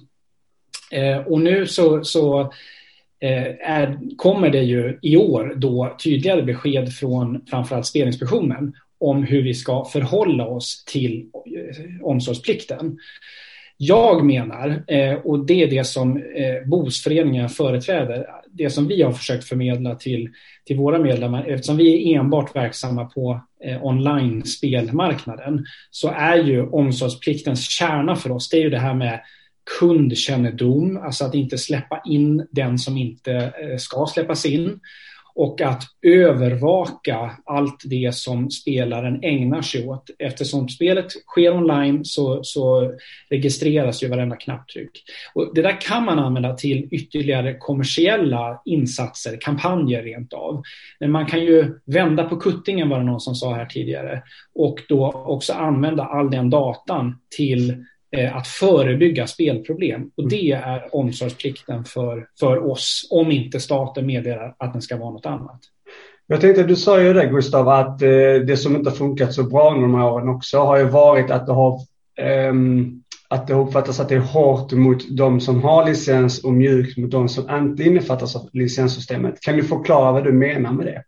Eh, 0.91 1.17
och 1.17 1.41
nu 1.41 1.67
så, 1.67 2.03
så 2.03 2.41
Eh, 2.41 2.49
Eh, 3.25 3.71
är, 3.71 4.15
kommer 4.15 4.49
det 4.49 4.61
ju 4.61 4.99
i 5.01 5.17
år 5.17 5.53
då 5.57 5.95
tydligare 6.03 6.41
besked 6.41 6.93
från 6.93 7.45
framförallt 7.49 7.85
Spelinspektionen 7.85 8.73
om 8.99 9.23
hur 9.23 9.43
vi 9.43 9.53
ska 9.53 9.85
förhålla 9.85 10.47
oss 10.47 10.83
till 10.85 11.25
eh, 11.55 12.05
omsorgsplikten. 12.05 12.97
Jag 13.77 14.25
menar, 14.25 14.83
eh, 14.87 15.13
och 15.13 15.45
det 15.45 15.63
är 15.63 15.67
det 15.67 15.83
som 15.83 16.17
eh, 16.17 16.67
BOS-föreningen 16.67 17.49
företräder, 17.49 18.27
det 18.51 18.69
som 18.69 18.87
vi 18.87 19.01
har 19.01 19.11
försökt 19.11 19.43
förmedla 19.43 19.95
till, 19.95 20.29
till 20.65 20.77
våra 20.77 20.99
medlemmar, 20.99 21.45
eftersom 21.47 21.77
vi 21.77 22.13
är 22.13 22.19
enbart 22.19 22.55
verksamma 22.55 23.05
på 23.05 23.41
eh, 23.63 23.85
online-spelmarknaden, 23.85 25.65
så 25.91 26.09
är 26.09 26.35
ju 26.35 26.69
omsorgspliktens 26.69 27.69
kärna 27.69 28.15
för 28.15 28.31
oss, 28.31 28.49
det 28.49 28.57
är 28.57 28.61
ju 28.61 28.69
det 28.69 28.79
här 28.79 28.93
med 28.93 29.19
kundkännedom, 29.79 30.97
alltså 30.97 31.25
att 31.25 31.35
inte 31.35 31.57
släppa 31.57 32.01
in 32.05 32.47
den 32.51 32.77
som 32.77 32.97
inte 32.97 33.33
eh, 33.33 33.77
ska 33.77 34.05
släppas 34.07 34.45
in 34.45 34.79
och 35.35 35.61
att 35.61 35.83
övervaka 36.01 37.31
allt 37.45 37.83
det 37.85 38.15
som 38.15 38.51
spelaren 38.51 39.23
ägnar 39.23 39.61
sig 39.61 39.87
åt. 39.87 40.09
Eftersom 40.19 40.69
spelet 40.69 41.11
sker 41.11 41.53
online 41.53 42.05
så, 42.05 42.43
så 42.43 42.93
registreras 43.29 44.03
ju 44.03 44.07
varenda 44.07 44.35
knapptryck. 44.35 45.03
Och 45.33 45.51
det 45.55 45.61
där 45.61 45.81
kan 45.81 46.05
man 46.05 46.19
använda 46.19 46.53
till 46.53 46.87
ytterligare 46.91 47.57
kommersiella 47.59 48.61
insatser, 48.65 49.37
kampanjer 49.41 50.03
rent 50.03 50.33
av. 50.33 50.63
Men 50.99 51.11
man 51.11 51.25
kan 51.25 51.39
ju 51.39 51.79
vända 51.85 52.23
på 52.23 52.35
kuttingen 52.35 52.89
var 52.89 52.99
det 52.99 53.05
någon 53.05 53.21
som 53.21 53.35
sa 53.35 53.53
här 53.53 53.65
tidigare 53.65 54.23
och 54.53 54.79
då 54.89 55.11
också 55.11 55.53
använda 55.53 56.03
all 56.03 56.31
den 56.31 56.49
datan 56.49 57.15
till 57.35 57.85
att 58.23 58.47
förebygga 58.47 59.27
spelproblem. 59.27 60.11
Och 60.17 60.29
det 60.29 60.51
är 60.51 60.95
omsorgsplikten 60.95 61.85
för, 61.85 62.27
för 62.39 62.71
oss, 62.71 63.07
om 63.11 63.31
inte 63.31 63.59
staten 63.59 64.05
meddelar 64.05 64.55
att 64.57 64.73
den 64.73 64.81
ska 64.81 64.97
vara 64.97 65.11
något 65.11 65.25
annat. 65.25 65.59
Jag 66.27 66.41
tänkte, 66.41 66.63
du 66.63 66.75
sa 66.75 67.01
ju 67.01 67.13
det 67.13 67.25
Gustav, 67.25 67.69
att 67.69 68.01
eh, 68.01 68.09
det 68.47 68.57
som 68.57 68.75
inte 68.75 68.89
har 68.89 68.97
funkat 68.97 69.33
så 69.33 69.43
bra 69.43 69.69
under 69.69 69.81
de 69.81 69.95
här 69.95 70.11
åren 70.11 70.29
också 70.29 70.59
har 70.59 70.77
ju 70.77 70.83
varit 70.83 71.31
att 71.31 71.45
det 71.45 71.53
har 71.53 71.79
um, 72.49 73.03
att 73.27 73.47
det 73.47 73.53
uppfattas 73.53 73.99
att 73.99 74.09
det 74.09 74.15
är 74.15 74.19
hårt 74.19 74.71
mot 74.71 75.17
de 75.17 75.39
som 75.39 75.63
har 75.63 75.85
licens 75.85 76.43
och 76.43 76.53
mjukt 76.53 76.97
mot 76.97 77.11
de 77.11 77.29
som 77.29 77.49
inte 77.49 77.83
innefattas 77.83 78.35
av 78.35 78.49
licenssystemet. 78.53 79.41
Kan 79.41 79.57
du 79.57 79.63
förklara 79.63 80.11
vad 80.11 80.23
du 80.23 80.31
menar 80.31 80.71
med 80.71 80.85
det? 80.85 81.03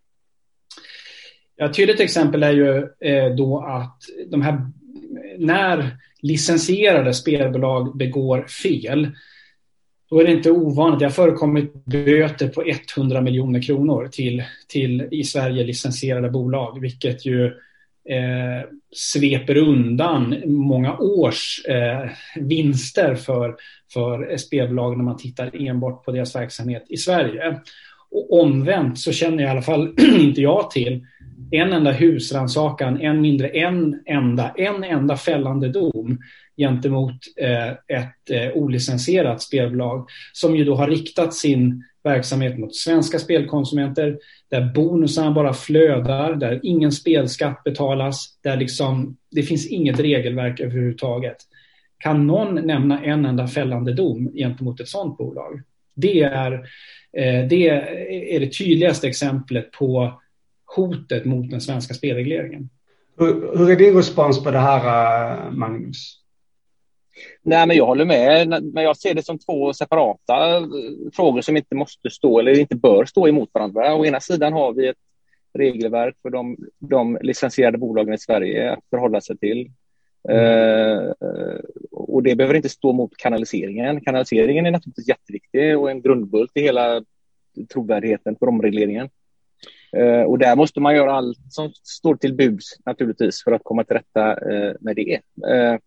Ja, 1.55 1.65
ett 1.65 1.75
tydligt 1.75 1.99
exempel 1.99 2.43
är 2.43 2.51
ju 2.51 2.77
eh, 2.99 3.35
då 3.35 3.59
att 3.59 3.97
de 4.31 4.41
här, 4.41 4.71
när 5.37 5.97
licensierade 6.21 7.13
spelbolag 7.13 7.97
begår 7.97 8.43
fel, 8.43 9.12
då 10.09 10.19
är 10.19 10.25
det 10.25 10.31
inte 10.31 10.51
ovanligt. 10.51 11.00
Det 11.00 11.05
har 11.05 11.12
förekommit 11.12 11.86
böter 11.86 12.47
på 12.47 12.63
100 12.97 13.21
miljoner 13.21 13.62
kronor 13.62 14.09
till, 14.12 14.43
till 14.67 15.07
i 15.12 15.24
Sverige 15.24 15.63
licensierade 15.63 16.29
bolag, 16.29 16.81
vilket 16.81 17.25
ju 17.25 17.45
eh, 18.09 18.69
sveper 18.95 19.57
undan 19.57 20.36
många 20.45 20.97
års 20.97 21.65
eh, 21.65 22.09
vinster 22.36 23.15
för, 23.15 23.55
för 23.93 24.38
spelbolag 24.38 24.97
när 24.97 25.03
man 25.03 25.17
tittar 25.17 25.67
enbart 25.67 26.05
på 26.05 26.12
deras 26.12 26.36
verksamhet 26.36 26.86
i 26.89 26.97
Sverige. 26.97 27.59
Och 28.11 28.41
omvänt 28.41 28.99
så 28.99 29.11
känner 29.11 29.43
i 29.43 29.47
alla 29.47 29.61
fall 29.61 29.93
inte 30.19 30.41
jag 30.41 30.71
till 30.71 31.05
en 31.51 31.73
enda 31.73 31.91
husrannsakan, 31.91 33.01
än 33.01 33.21
mindre 33.21 33.47
en 33.47 34.01
enda, 34.05 34.53
en 34.57 34.83
enda 34.83 35.17
fällande 35.17 35.69
dom 35.69 36.17
gentemot 36.57 37.15
eh, 37.41 37.69
ett 37.97 38.29
eh, 38.29 38.51
olicensierat 38.53 39.41
spelbolag 39.41 40.09
som 40.33 40.55
ju 40.55 40.65
då 40.65 40.75
har 40.75 40.87
riktat 40.87 41.33
sin 41.33 41.83
verksamhet 42.03 42.57
mot 42.57 42.75
svenska 42.75 43.19
spelkonsumenter 43.19 44.17
där 44.49 44.73
bonusarna 44.75 45.31
bara 45.31 45.53
flödar, 45.53 46.35
där 46.35 46.59
ingen 46.63 46.91
spelskatt 46.91 47.63
betalas, 47.63 48.39
där 48.43 48.57
liksom, 48.57 49.17
det 49.31 49.43
finns 49.43 49.67
inget 49.67 49.99
regelverk 49.99 50.59
överhuvudtaget. 50.59 51.37
Kan 51.97 52.27
någon 52.27 52.55
nämna 52.55 53.03
en 53.03 53.25
enda 53.25 53.47
fällande 53.47 53.93
dom 53.93 54.31
gentemot 54.33 54.79
ett 54.79 54.87
sådant 54.87 55.17
bolag? 55.17 55.61
Det 55.95 56.21
är, 56.21 56.65
det 57.50 57.69
är 58.36 58.39
det 58.39 58.57
tydligaste 58.57 59.07
exemplet 59.07 59.71
på 59.71 60.21
hotet 60.75 61.25
mot 61.25 61.50
den 61.51 61.62
svenska 61.62 61.93
spelregleringen. 61.93 62.69
Hur, 63.17 63.57
hur 63.57 63.71
är 63.71 63.75
din 63.75 63.95
respons 63.95 64.43
på 64.43 64.51
det 64.51 64.59
här, 64.59 65.47
eh, 65.47 65.51
Magnus? 65.51 66.21
Nej, 67.43 67.67
men 67.67 67.77
jag 67.77 67.86
håller 67.86 68.05
med, 68.05 68.63
men 68.74 68.83
jag 68.83 68.97
ser 68.97 69.13
det 69.13 69.24
som 69.24 69.39
två 69.39 69.74
separata 69.74 70.57
eh, 70.57 70.63
frågor 71.13 71.41
som 71.41 71.57
inte 71.57 71.75
måste 71.75 72.09
stå 72.09 72.39
eller 72.39 72.59
inte 72.59 72.75
bör 72.75 73.05
stå 73.05 73.27
emot 73.27 73.50
varandra. 73.53 73.95
Å 73.95 74.05
ena 74.05 74.19
sidan 74.19 74.53
har 74.53 74.74
vi 74.74 74.88
ett 74.88 74.97
regelverk 75.53 76.15
för 76.21 76.29
de, 76.29 76.57
de 76.79 77.17
licensierade 77.21 77.77
bolagen 77.77 78.13
i 78.13 78.17
Sverige 78.17 78.71
att 78.71 78.83
förhålla 78.89 79.21
sig 79.21 79.38
till. 79.38 79.71
Mm. 80.29 81.07
Eh, 81.07 81.60
och 81.91 82.24
det 82.24 82.36
behöver 82.36 82.55
inte 82.55 82.69
stå 82.69 82.93
mot 82.93 83.17
kanaliseringen. 83.17 84.01
Kanaliseringen 84.01 84.65
är 84.65 84.72
naturligtvis 84.72 85.07
jätteviktig 85.07 85.77
och 85.79 85.91
en 85.91 86.01
grundbult 86.01 86.51
i 86.53 86.62
hela 86.62 87.03
trovärdigheten 87.74 88.36
för 88.39 88.48
omregleringen. 88.48 89.10
Eh, 89.98 90.22
och 90.22 90.39
där 90.39 90.55
måste 90.55 90.79
man 90.79 90.96
göra 90.96 91.13
allt 91.13 91.38
som 91.50 91.72
står 91.74 92.15
till 92.15 92.36
buds 92.36 92.65
naturligtvis 92.86 93.43
för 93.43 93.51
att 93.51 93.63
komma 93.63 93.84
till 93.84 93.96
rätta 93.96 94.51
eh, 94.51 94.74
med 94.79 94.96
det. 94.96 95.13
Eh, 95.51 95.79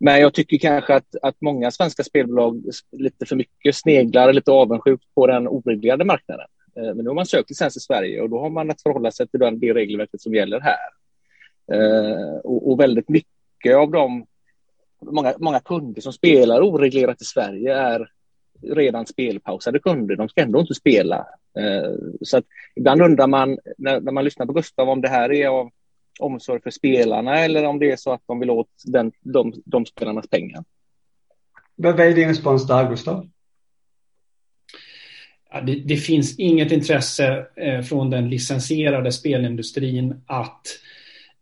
men 0.00 0.20
jag 0.20 0.34
tycker 0.34 0.58
kanske 0.58 0.94
att, 0.94 1.16
att 1.22 1.36
många 1.40 1.70
svenska 1.70 2.04
spelbolag 2.04 2.64
lite 2.92 3.26
för 3.26 3.36
mycket 3.36 3.76
sneglar 3.76 4.32
lite 4.32 4.50
avundsjukt 4.50 5.04
på 5.14 5.26
den 5.26 5.48
oreglerade 5.48 6.04
marknaden. 6.04 6.46
Eh, 6.76 6.94
men 6.94 6.96
nu 6.96 7.08
har 7.08 7.14
man 7.14 7.26
sökt 7.26 7.50
licens 7.50 7.76
i 7.76 7.80
Sverige 7.80 8.20
och 8.20 8.30
då 8.30 8.40
har 8.40 8.50
man 8.50 8.70
att 8.70 8.82
förhålla 8.82 9.10
sig 9.10 9.28
till 9.28 9.40
det 9.40 9.74
regelverket 9.74 10.20
som 10.20 10.34
gäller 10.34 10.60
här. 10.60 10.99
Och, 12.44 12.70
och 12.70 12.80
väldigt 12.80 13.08
mycket 13.08 13.76
av 13.76 13.90
de 13.90 14.26
många, 15.02 15.34
många 15.38 15.60
kunder 15.60 16.00
som 16.00 16.12
spelar 16.12 16.60
oreglerat 16.60 17.22
i 17.22 17.24
Sverige 17.24 17.74
är 17.74 18.10
redan 18.62 19.06
spelpausade 19.06 19.78
kunder. 19.78 20.16
De 20.16 20.28
ska 20.28 20.40
ändå 20.40 20.60
inte 20.60 20.74
spela. 20.74 21.26
Eh, 21.58 21.92
så 22.22 22.38
att 22.38 22.44
ibland 22.76 23.02
undrar 23.02 23.26
man 23.26 23.58
när, 23.78 24.00
när 24.00 24.12
man 24.12 24.24
lyssnar 24.24 24.46
på 24.46 24.52
Gustav 24.52 24.88
om 24.88 25.00
det 25.00 25.08
här 25.08 25.32
är 25.32 25.48
av 25.48 25.70
omsorg 26.20 26.62
för 26.62 26.70
spelarna 26.70 27.38
eller 27.38 27.64
om 27.64 27.78
det 27.78 27.90
är 27.90 27.96
så 27.96 28.12
att 28.12 28.22
de 28.26 28.40
vill 28.40 28.50
åt 28.50 28.68
den, 28.84 29.12
de, 29.20 29.52
de 29.64 29.86
spelarnas 29.86 30.28
pengar. 30.28 30.64
Vad 31.76 32.00
är 32.00 32.14
din 32.14 32.28
respons 32.28 32.66
där, 32.66 32.90
Gustav? 32.90 33.28
Ja, 35.52 35.60
det, 35.60 35.74
det, 35.74 35.96
finns 35.96 36.38
inget 36.38 36.72
intresse 36.72 37.46
eh, 37.56 37.82
från 37.82 38.10
den 38.10 38.28
licensierade 38.28 39.12
spelindustrin 39.12 40.24
att 40.26 40.66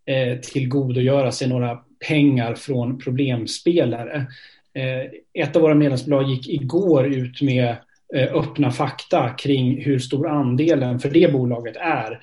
eh, 0.09 0.39
tillgodogöra 0.39 1.33
sig 1.33 1.49
några 1.49 1.79
pengar 2.09 2.55
från 2.55 2.99
problemspelare. 2.99 4.27
Eh, 4.75 5.43
ett 5.45 5.57
av 5.57 5.63
våra 5.63 5.75
medlemsbolag 5.75 6.31
gick 6.31 6.49
igår 6.49 7.07
ut 7.07 7.43
med 7.43 7.77
eh, 8.15 8.35
öppna 8.35 8.71
fakta 8.71 9.31
kring 9.31 9.83
hur 9.83 9.99
stor 9.99 10.29
andelen 10.29 10.99
för 10.99 11.11
det 11.11 11.33
bolaget 11.33 11.77
är 11.77 12.21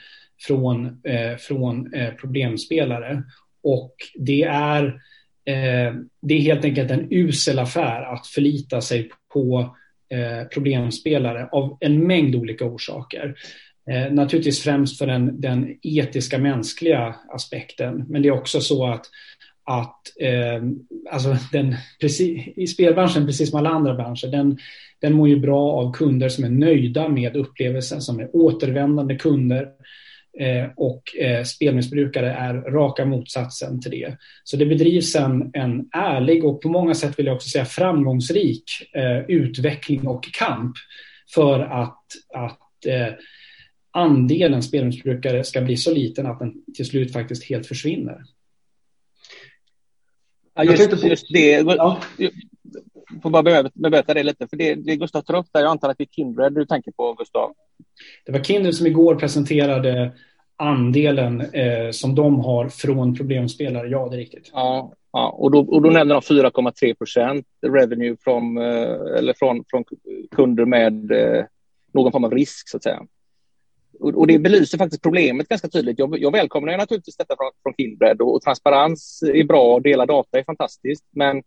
från, 0.48 0.86
eh, 0.86 1.38
från 1.38 1.94
eh, 1.94 2.14
problemspelare. 2.14 3.24
Och 3.64 3.96
det 4.16 4.44
är, 4.44 4.86
eh, 5.46 5.94
det 6.22 6.34
är 6.34 6.40
helt 6.40 6.66
enkelt 6.66 6.92
en 6.92 7.08
usel 7.10 7.60
affär 7.60 8.14
att 8.14 8.28
förlita 8.28 8.82
sig 8.82 9.10
på 9.34 9.76
eh, 10.10 10.48
problemspelare 10.54 11.48
av 11.52 11.78
en 11.82 12.08
mängd 12.08 12.36
olika 12.36 12.66
orsaker. 12.66 13.36
Eh, 13.92 14.14
naturligtvis 14.14 14.64
främst 14.64 14.98
för 14.98 15.08
den, 15.08 15.42
den, 15.42 15.78
etiska 15.82 16.38
mänskliga 16.38 17.16
aspekten, 17.34 18.06
men 18.08 18.22
det 18.22 18.28
är 18.28 18.34
också 18.34 18.62
så 18.62 18.86
att, 18.86 19.06
att 19.64 20.02
eh, 20.20 20.64
alltså 21.12 21.38
den, 21.52 21.76
precis, 22.02 22.48
i 22.56 22.68
spelbranschen, 22.68 23.26
precis 23.26 23.50
som 23.50 23.60
alla 23.60 23.70
andra 23.70 23.96
branscher, 23.96 24.28
den, 24.28 24.58
den 25.02 25.14
mår 25.14 25.30
ju 25.30 25.40
bra 25.40 25.72
av 25.72 25.94
kunder 25.94 26.30
som 26.30 26.44
är 26.44 26.50
nöjda 26.50 27.10
med 27.10 27.36
upplevelsen, 27.36 28.02
som 28.02 28.20
är 28.20 28.36
återvändande 28.36 29.16
kunder, 29.16 29.68
Eh, 30.40 30.70
och 30.76 31.16
eh, 31.18 31.44
spelmissbrukare 31.44 32.32
är 32.32 32.54
raka 32.54 33.06
motsatsen 33.06 33.82
till 33.82 33.92
det. 33.92 34.18
Så 34.44 34.58
det 34.58 34.66
bedrivs 34.66 35.16
en, 35.16 35.50
en 35.54 35.90
ärlig 35.92 36.46
och 36.46 36.62
på 36.62 36.70
många 36.70 36.94
sätt 36.94 37.20
vill 37.20 37.26
jag 37.26 37.36
också 37.36 37.50
säga 37.50 37.66
framgångsrik 37.66 38.64
eh, 38.94 39.20
utveckling 39.20 40.08
och 40.08 40.24
kamp 40.34 40.76
för 41.34 41.60
att, 41.60 42.04
att 42.34 42.86
eh, 42.86 43.14
andelen 43.96 44.64
spelmissbrukare 44.64 45.44
ska 45.44 45.62
bli 45.62 45.78
så 45.78 45.94
liten 45.94 46.26
att 46.26 46.40
den 46.40 46.54
till 46.76 46.86
slut 46.86 47.14
faktiskt 47.14 47.44
helt 47.44 47.68
försvinner. 47.68 48.22
Ja, 50.56 50.64
just, 50.64 51.04
just 51.04 51.34
det. 51.34 51.52
Ja. 51.52 52.00
Jag 52.18 52.32
får 53.24 53.30
bara 53.30 53.70
bemöta 53.74 54.14
det 54.14 54.24
lite, 54.24 54.48
för 54.48 54.58
det, 54.58 54.76
det 54.76 54.96
Gustav 54.96 55.22
tar 55.22 55.38
upp 55.38 55.48
där, 55.52 55.62
jag 55.62 55.72
antar 55.72 55.90
att 55.90 55.98
det 55.98 56.04
är 56.04 56.08
Kindred 56.08 56.54
du 56.54 56.66
tänker 56.66 56.92
på, 56.92 57.14
Gustav? 57.14 57.54
Det 58.26 58.32
var 58.32 58.40
Kindred 58.40 58.76
som 58.76 58.88
igår 58.88 59.16
presenterade 59.16 60.12
andelen 60.58 61.42
eh, 61.42 61.92
som 61.92 62.16
de 62.16 62.40
har 62.40 62.70
från 62.70 63.16
problemspelare. 63.16 63.88
Ja, 63.88 64.08
det 64.10 64.16
är 64.16 64.18
riktigt. 64.18 64.50
Ja, 64.54 64.94
ja. 65.12 65.30
Och, 65.30 65.52
då, 65.52 65.60
och 65.60 65.82
då 65.82 65.90
nämner 65.90 66.16
de 66.16 66.22
4,3 66.22 66.94
procent 66.94 67.46
revenue 67.68 68.16
från, 68.24 68.58
eh, 68.58 69.18
eller 69.18 69.34
från, 69.34 69.64
från 69.70 69.84
kunder 70.32 70.66
med 70.66 71.12
eh, 71.12 71.46
någon 71.94 72.12
form 72.12 72.24
av 72.24 72.32
risk, 72.32 72.70
så 72.70 72.78
att 72.78 72.84
säga. 72.84 73.06
Och, 74.00 74.14
och 74.16 74.28
det 74.28 74.40
belyser 74.40 74.78
faktiskt 74.78 75.04
problemet 75.04 75.48
ganska 75.48 75.68
tydligt. 75.68 76.00
Jag, 76.00 76.20
jag 76.20 76.32
välkomnar 76.32 76.78
naturligtvis 76.78 77.18
detta 77.18 77.36
från, 77.36 77.52
från 77.64 77.74
Kindred 77.74 78.22
och, 78.22 78.36
och 78.36 78.42
transparens 78.42 79.24
är 79.24 79.44
bra, 79.44 79.80
dela 79.80 80.06
data 80.06 80.40
är 80.40 80.44
fantastiskt, 80.44 81.06
men 81.12 81.44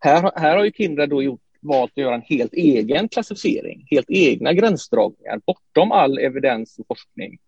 här, 0.00 0.32
här 0.34 0.56
har 0.56 0.64
ju 0.64 0.72
Kindred 0.72 1.10
då 1.10 1.22
gjort 1.22 1.40
valt 1.60 1.90
att 1.92 1.96
göra 1.96 2.14
en 2.14 2.22
helt 2.22 2.52
egen 2.52 3.08
klassificering, 3.08 3.86
helt 3.90 4.10
egna 4.10 4.52
gränsdragningar 4.52 5.40
bortom 5.46 5.92
all 5.92 6.18
evidens 6.18 6.78
och 6.78 6.86
forskning. 6.86 7.38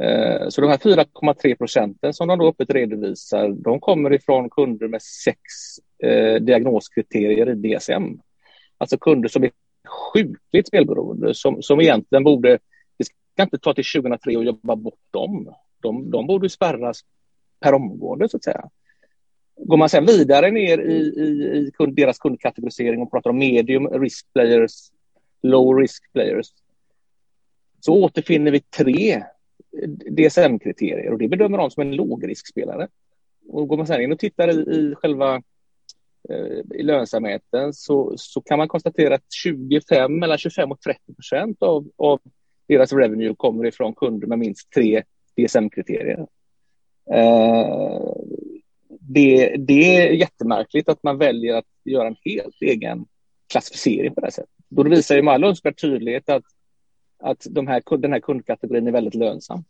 Eh, 0.00 0.48
så 0.48 0.60
de 0.60 0.70
här 0.70 0.76
4,3 0.76 1.56
procenten 1.56 2.14
som 2.14 2.28
de 2.28 2.38
då 2.38 2.48
öppet 2.48 2.70
redovisar, 2.70 3.48
de 3.48 3.80
kommer 3.80 4.12
ifrån 4.12 4.50
kunder 4.50 4.88
med 4.88 5.02
sex 5.02 5.38
eh, 6.02 6.34
diagnoskriterier 6.34 7.50
i 7.50 7.54
DSM. 7.54 8.20
Alltså 8.78 8.98
kunder 8.98 9.28
som 9.28 9.44
är 9.44 9.50
sjukligt 10.12 10.68
spelberoende, 10.68 11.34
som, 11.34 11.62
som 11.62 11.80
egentligen 11.80 12.24
borde, 12.24 12.58
vi 13.32 13.34
ska 13.34 13.42
inte 13.42 13.58
ta 13.58 13.74
till 13.74 13.84
2003 13.84 14.36
och 14.36 14.44
jobba 14.44 14.76
bort 14.76 15.00
dem. 15.10 15.54
De, 15.80 16.10
de 16.10 16.26
borde 16.26 16.48
spärras 16.48 17.00
per 17.60 17.74
omgående 17.74 18.28
så 18.28 18.36
att 18.36 18.44
säga. 18.44 18.64
Går 19.56 19.76
man 19.76 19.88
sen 19.88 20.06
vidare 20.06 20.50
ner 20.50 20.78
i, 20.78 20.96
i, 20.96 21.58
i 21.58 21.70
kund, 21.74 21.96
deras 21.96 22.18
kundkategorisering 22.18 23.02
och 23.02 23.10
pratar 23.10 23.30
om 23.30 23.38
medium 23.38 23.88
risk 23.88 24.32
players, 24.32 24.90
low 25.42 25.78
risk 25.78 26.12
players, 26.12 26.46
så 27.80 27.94
återfinner 27.94 28.50
vi 28.50 28.60
tre 28.60 29.24
DSM-kriterier 30.10 31.12
och 31.12 31.18
det 31.18 31.28
bedömer 31.28 31.58
de 31.58 31.70
som 31.70 31.80
en 31.80 31.96
lågriskspelare. 31.96 32.88
Och 33.48 33.68
går 33.68 33.76
man 33.76 33.86
sen 33.86 34.02
in 34.02 34.12
och 34.12 34.18
tittar 34.18 34.48
i, 34.48 34.76
i 34.76 34.94
själva 34.94 35.42
eh, 36.28 36.58
i 36.74 36.82
lönsamheten 36.82 37.74
så, 37.74 38.14
så 38.16 38.40
kan 38.40 38.58
man 38.58 38.68
konstatera 38.68 39.14
att 39.14 39.32
25, 39.32 40.18
mellan 40.18 40.38
25 40.38 40.72
och 40.72 40.80
30 40.80 41.14
procent 41.14 41.62
av, 41.62 41.88
av 41.96 42.20
deras 42.72 42.92
revenue 42.92 43.34
kommer 43.34 43.66
ifrån 43.66 43.94
kunder 43.94 44.26
med 44.26 44.38
minst 44.38 44.70
tre 44.70 45.02
DSM-kriterier. 45.36 46.26
Eh, 47.10 48.12
det, 49.00 49.56
det 49.58 49.96
är 49.96 50.12
jättemärkligt 50.12 50.88
att 50.88 51.02
man 51.02 51.18
väljer 51.18 51.54
att 51.54 51.66
göra 51.84 52.06
en 52.06 52.16
helt 52.24 52.62
egen 52.62 53.06
klassificering 53.52 54.14
på 54.14 54.20
det 54.20 54.26
här 54.26 54.30
sättet. 54.30 54.50
Då 54.68 54.82
visar 54.82 55.16
ju 55.16 55.22
med 55.22 55.34
all 55.34 55.44
önskvärd 55.44 55.80
tydlighet 55.80 56.28
att, 56.28 56.44
att 57.18 57.46
de 57.50 57.66
här, 57.66 57.98
den 57.98 58.12
här 58.12 58.20
kundkategorin 58.20 58.86
är 58.86 58.92
väldigt 58.92 59.14
lönsam. 59.14 59.64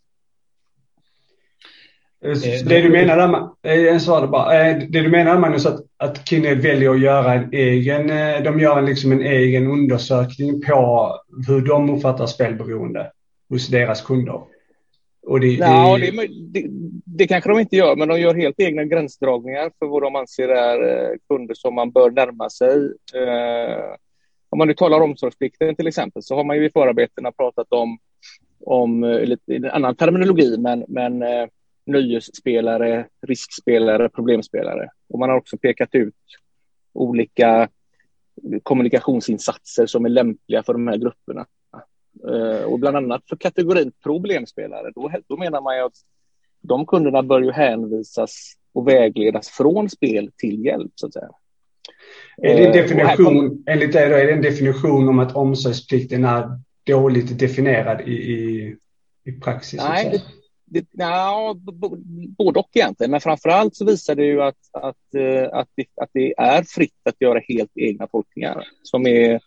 Eh, 2.25 2.31
eh, 2.31 2.65
det 2.65 2.81
du 2.81 2.91
menar 2.91 3.17
där, 3.63 3.89
en 3.89 4.01
svar 4.01 4.27
bara. 4.27 4.69
Eh, 4.69 4.79
det 4.79 5.01
du 5.01 5.09
menar 5.09 5.39
Magnus, 5.39 5.67
att, 5.67 5.81
att 5.97 6.29
Kindred 6.29 6.59
väljer 6.59 6.91
att 6.91 7.01
göra 7.01 7.35
en 7.35 7.53
egen, 7.53 8.07
de 8.45 8.61
gör 8.61 8.83
liksom 8.83 9.13
en 9.13 9.23
egen 9.23 9.67
undersökning 9.67 10.61
på 10.61 11.13
hur 11.49 11.61
de 11.61 11.91
uppfattar 11.91 12.27
spelberoende 12.27 13.11
hos 13.49 13.69
deras 13.69 14.03
kunder. 14.03 14.41
Och 15.27 15.41
det, 15.41 15.47
ja, 15.47 15.99
det, 15.99 16.27
det, 16.53 16.67
det, 17.05 17.27
kanske 17.27 17.51
de 17.51 17.59
inte 17.59 17.77
gör, 17.77 17.97
men 17.97 18.09
de 18.09 18.21
gör 18.21 18.35
helt 18.35 18.61
egna 18.61 18.85
gränsdragningar 18.85 19.71
för 19.79 19.87
vad 19.87 20.03
de 20.03 20.17
anser 20.17 20.49
är 20.49 21.19
kunder 21.29 21.55
som 21.55 21.75
man 21.75 21.91
bör 21.91 22.11
närma 22.11 22.51
sig. 22.51 22.93
om 24.49 24.59
man 24.59 24.69
nu 24.69 24.75
talar 24.75 25.01
om 25.01 25.11
omsorgsplikten 25.11 25.77
till 25.77 25.87
exempel, 25.87 26.23
så 26.23 26.37
har 26.37 26.45
man 26.45 26.57
ju 26.57 26.67
i 26.67 26.71
förarbetena 26.71 27.33
pratat 27.33 27.67
om, 27.73 27.99
om 28.67 29.05
lite 29.05 29.57
en 29.57 29.65
annan 29.65 29.95
terminologi, 29.95 30.57
men, 30.59 30.85
men 30.89 31.23
nöjesspelare, 31.87 33.07
riskspelare, 33.27 34.09
problemspelare. 34.09 34.89
Och 35.09 35.19
man 35.19 35.29
har 35.29 35.37
också 35.37 35.59
pekat 35.59 35.95
ut 35.95 36.15
olika 36.93 37.69
kommunikationsinsatser 38.63 39.87
som 39.87 40.05
är 40.05 40.09
lämpliga 40.09 40.63
för 40.63 40.73
de 40.73 40.89
här 40.89 40.97
grupperna. 40.97 41.47
Eh, 42.29 42.65
och 42.65 42.79
bland 42.79 42.97
annat 42.97 43.23
för 43.29 43.37
kategorin 43.37 43.93
problemspelare, 44.03 44.93
då, 44.95 45.13
då 45.29 45.37
menar 45.37 45.61
man 45.61 45.77
ju 45.77 45.83
att 45.83 45.97
de 46.61 46.87
kunderna 46.87 47.23
bör 47.23 47.41
ju 47.41 47.51
hänvisas 47.51 48.53
och 48.73 48.89
vägledas 48.89 49.49
från 49.49 49.91
spel 49.91 50.31
till 50.37 50.65
hjälp, 50.65 50.93
så 50.95 51.07
att 51.07 51.13
säga. 51.13 51.31
Är 52.37 52.57
det 52.57 52.67
en 52.67 52.67
eh, 52.67 52.83
definition, 52.83 53.49
kom... 53.49 53.65
enligt 53.67 53.93
dig 53.93 54.09
då, 54.09 54.15
är 54.15 54.27
det 54.27 54.33
en 54.33 54.43
definition 54.43 55.09
om 55.09 55.19
att 55.19 55.37
omsorgsplikten 55.37 56.25
är 56.25 56.61
dåligt 56.87 57.39
definierad 57.39 58.01
i, 58.01 58.13
i, 58.13 58.77
i 59.25 59.33
praxis? 59.33 59.81
Nej, 59.89 60.23
det, 60.73 60.87
ja, 60.93 61.57
både 62.39 62.61
och 62.61 62.69
egentligen, 62.75 63.11
men 63.11 63.21
framför 63.21 63.49
allt 63.49 63.77
så 63.77 63.85
visar 63.85 64.15
det 64.15 64.25
ju 64.25 64.43
att, 64.43 64.57
att, 64.73 65.15
eh, 65.17 65.59
att, 65.59 65.69
det, 65.77 65.87
att 66.03 66.11
det 66.13 66.35
är 66.37 66.63
fritt 66.63 67.01
att 67.05 67.21
göra 67.21 67.41
helt 67.49 67.71
egna 67.75 68.07
tolkningar 68.07 68.65
som, 68.83 69.07
är, 69.07 69.41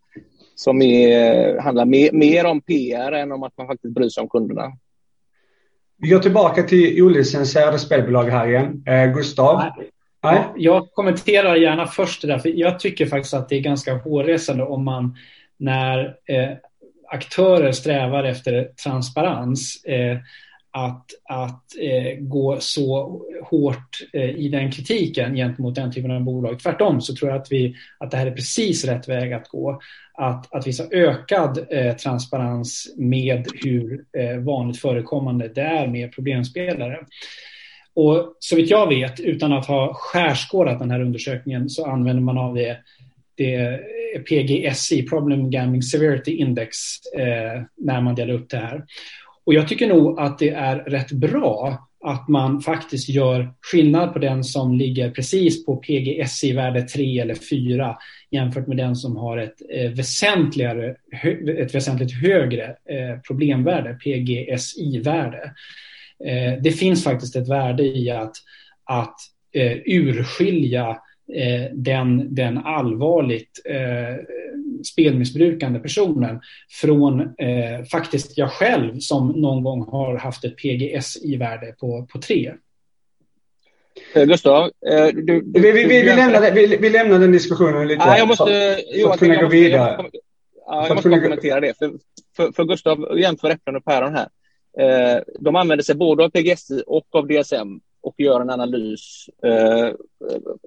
som 0.55 0.81
är, 0.81 1.57
handlar 1.59 1.85
mer, 1.85 2.11
mer 2.11 2.45
om 2.45 2.61
PR 2.61 3.11
än 3.11 3.31
om 3.31 3.43
att 3.43 3.57
man 3.57 3.67
faktiskt 3.67 3.93
bryr 3.93 4.09
sig 4.09 4.21
om 4.21 4.29
kunderna. 4.29 4.71
Vi 5.97 6.09
går 6.09 6.19
tillbaka 6.19 6.63
till 6.63 7.03
olicensierade 7.03 7.79
spelbolag 7.79 8.23
här 8.23 8.47
igen. 8.47 8.83
Eh, 8.87 9.13
Gustav? 9.13 9.57
Nej. 9.57 9.91
Nej. 10.23 10.43
Jag 10.55 10.91
kommenterar 10.91 11.55
gärna 11.55 11.87
först 11.87 12.21
det 12.21 12.27
där, 12.27 12.39
för 12.39 12.49
jag 12.49 12.79
tycker 12.79 13.05
faktiskt 13.05 13.33
att 13.33 13.49
det 13.49 13.55
är 13.55 13.61
ganska 13.61 13.97
hårresande 13.97 14.63
om 14.63 14.85
man 14.85 15.15
när 15.57 16.05
eh, 16.05 16.57
aktörer 17.07 17.71
strävar 17.71 18.23
efter 18.23 18.63
transparens 18.83 19.83
eh, 19.85 20.17
att, 20.77 21.05
att 21.23 21.63
eh, 21.81 22.19
gå 22.19 22.57
så 22.59 23.21
hårt 23.43 23.89
eh, 24.13 24.29
i 24.29 24.49
den 24.49 24.71
kritiken 24.71 25.35
gentemot 25.35 25.75
den 25.75 25.91
typen 25.91 26.11
av 26.11 26.21
bolag. 26.21 26.59
Tvärtom 26.59 27.01
så 27.01 27.15
tror 27.15 27.31
jag 27.31 27.41
att, 27.41 27.51
vi, 27.51 27.75
att 27.97 28.11
det 28.11 28.17
här 28.17 28.27
är 28.27 28.31
precis 28.31 28.85
rätt 28.85 29.09
väg 29.09 29.33
att 29.33 29.49
gå. 29.49 29.79
Att, 30.13 30.53
att 30.53 30.67
visa 30.67 30.83
ökad 30.91 31.67
eh, 31.69 31.95
transparens 31.95 32.93
med 32.97 33.47
hur 33.63 34.03
eh, 34.17 34.37
vanligt 34.37 34.81
förekommande 34.81 35.47
det 35.47 35.61
är 35.61 35.87
med 35.87 36.11
problemspelare. 36.11 36.99
Och 37.93 38.35
så 38.39 38.55
vitt 38.55 38.69
jag 38.69 38.87
vet, 38.87 39.19
utan 39.19 39.53
att 39.53 39.65
ha 39.65 39.93
skärskådat 39.93 40.79
den 40.79 40.91
här 40.91 41.01
undersökningen, 41.01 41.69
så 41.69 41.85
använder 41.85 42.23
man 42.23 42.37
av 42.37 42.55
det, 42.55 42.77
det 43.35 43.55
eh, 43.55 44.21
PGSI, 44.21 45.03
Problem 45.03 45.49
Gambling 45.49 45.83
Severity 45.83 46.31
Index, 46.31 46.77
eh, 47.17 47.61
när 47.77 48.01
man 48.01 48.15
delar 48.15 48.33
upp 48.33 48.49
det 48.49 48.57
här. 48.57 48.83
Och 49.45 49.53
jag 49.53 49.67
tycker 49.67 49.87
nog 49.87 50.19
att 50.19 50.39
det 50.39 50.49
är 50.49 50.75
rätt 50.75 51.11
bra 51.11 51.87
att 52.05 52.27
man 52.27 52.61
faktiskt 52.61 53.09
gör 53.09 53.53
skillnad 53.61 54.13
på 54.13 54.19
den 54.19 54.43
som 54.43 54.73
ligger 54.73 55.11
precis 55.11 55.65
på 55.65 55.75
PGSI-värde 55.77 56.81
3 56.81 57.19
eller 57.19 57.35
4 57.35 57.97
jämfört 58.31 58.67
med 58.67 58.77
den 58.77 58.95
som 58.95 59.17
har 59.17 59.37
ett, 59.37 59.55
eh, 59.69 59.91
väsentligare, 59.91 60.95
ett 61.57 61.75
väsentligt 61.75 62.13
högre 62.13 62.63
eh, 62.65 63.19
problemvärde, 63.27 63.93
PGSI-värde. 63.93 65.53
Eh, 66.25 66.61
det 66.61 66.71
finns 66.71 67.03
faktiskt 67.03 67.35
ett 67.35 67.49
värde 67.49 67.83
i 67.83 68.09
att, 68.09 68.35
att 68.83 69.15
eh, 69.53 69.77
urskilja 69.85 70.89
eh, 71.33 71.71
den, 71.73 72.35
den 72.35 72.57
allvarligt 72.57 73.61
eh, 73.69 74.15
spelmissbrukande 74.83 75.79
personen 75.79 76.41
från 76.81 77.21
eh, 77.21 77.85
faktiskt 77.91 78.37
jag 78.37 78.51
själv 78.51 78.99
som 78.99 79.27
någon 79.27 79.63
gång 79.63 79.81
har 79.81 80.17
haft 80.17 80.45
ett 80.45 80.57
PGSI-värde 80.57 81.75
på, 81.79 82.07
på 82.11 82.19
3. 82.19 82.53
Eh, 84.15 84.25
Gustav, 84.25 84.63
eh, 84.63 85.07
du, 85.07 85.41
du, 85.41 85.61
vi, 85.61 85.71
vi, 85.71 85.85
vi, 85.85 86.03
lämnar, 86.03 86.51
vi, 86.51 86.77
vi 86.77 86.89
lämnar 86.89 87.19
den 87.19 87.31
diskussionen 87.31 87.87
lite. 87.87 88.03
Ja, 88.05 88.17
jag 88.17 88.27
måste, 88.27 88.79
så, 89.01 89.09
att 89.09 89.19
kunna 89.19 89.41
gå 89.41 89.47
vidare. 89.47 89.91
Jag 89.91 90.03
måste, 90.03 90.17
ja, 90.65 90.87
jag 90.87 90.95
måste 90.95 91.09
kommentera 91.09 91.59
det. 91.59 91.77
För, 91.77 91.91
för, 92.35 92.51
för 92.51 92.63
Gustav 92.63 93.19
jämför 93.19 93.49
äpplen 93.49 93.75
och 93.75 93.85
päron 93.85 94.15
här. 94.15 94.27
Eh, 94.79 95.21
de 95.39 95.55
använder 95.55 95.83
sig 95.83 95.95
både 95.95 96.23
av 96.23 96.29
PGSI 96.29 96.83
och 96.87 97.07
av 97.11 97.27
DSM 97.27 97.79
och 98.01 98.15
gör 98.17 98.41
en 98.41 98.49
analys, 98.49 99.29
eh, 99.43 99.89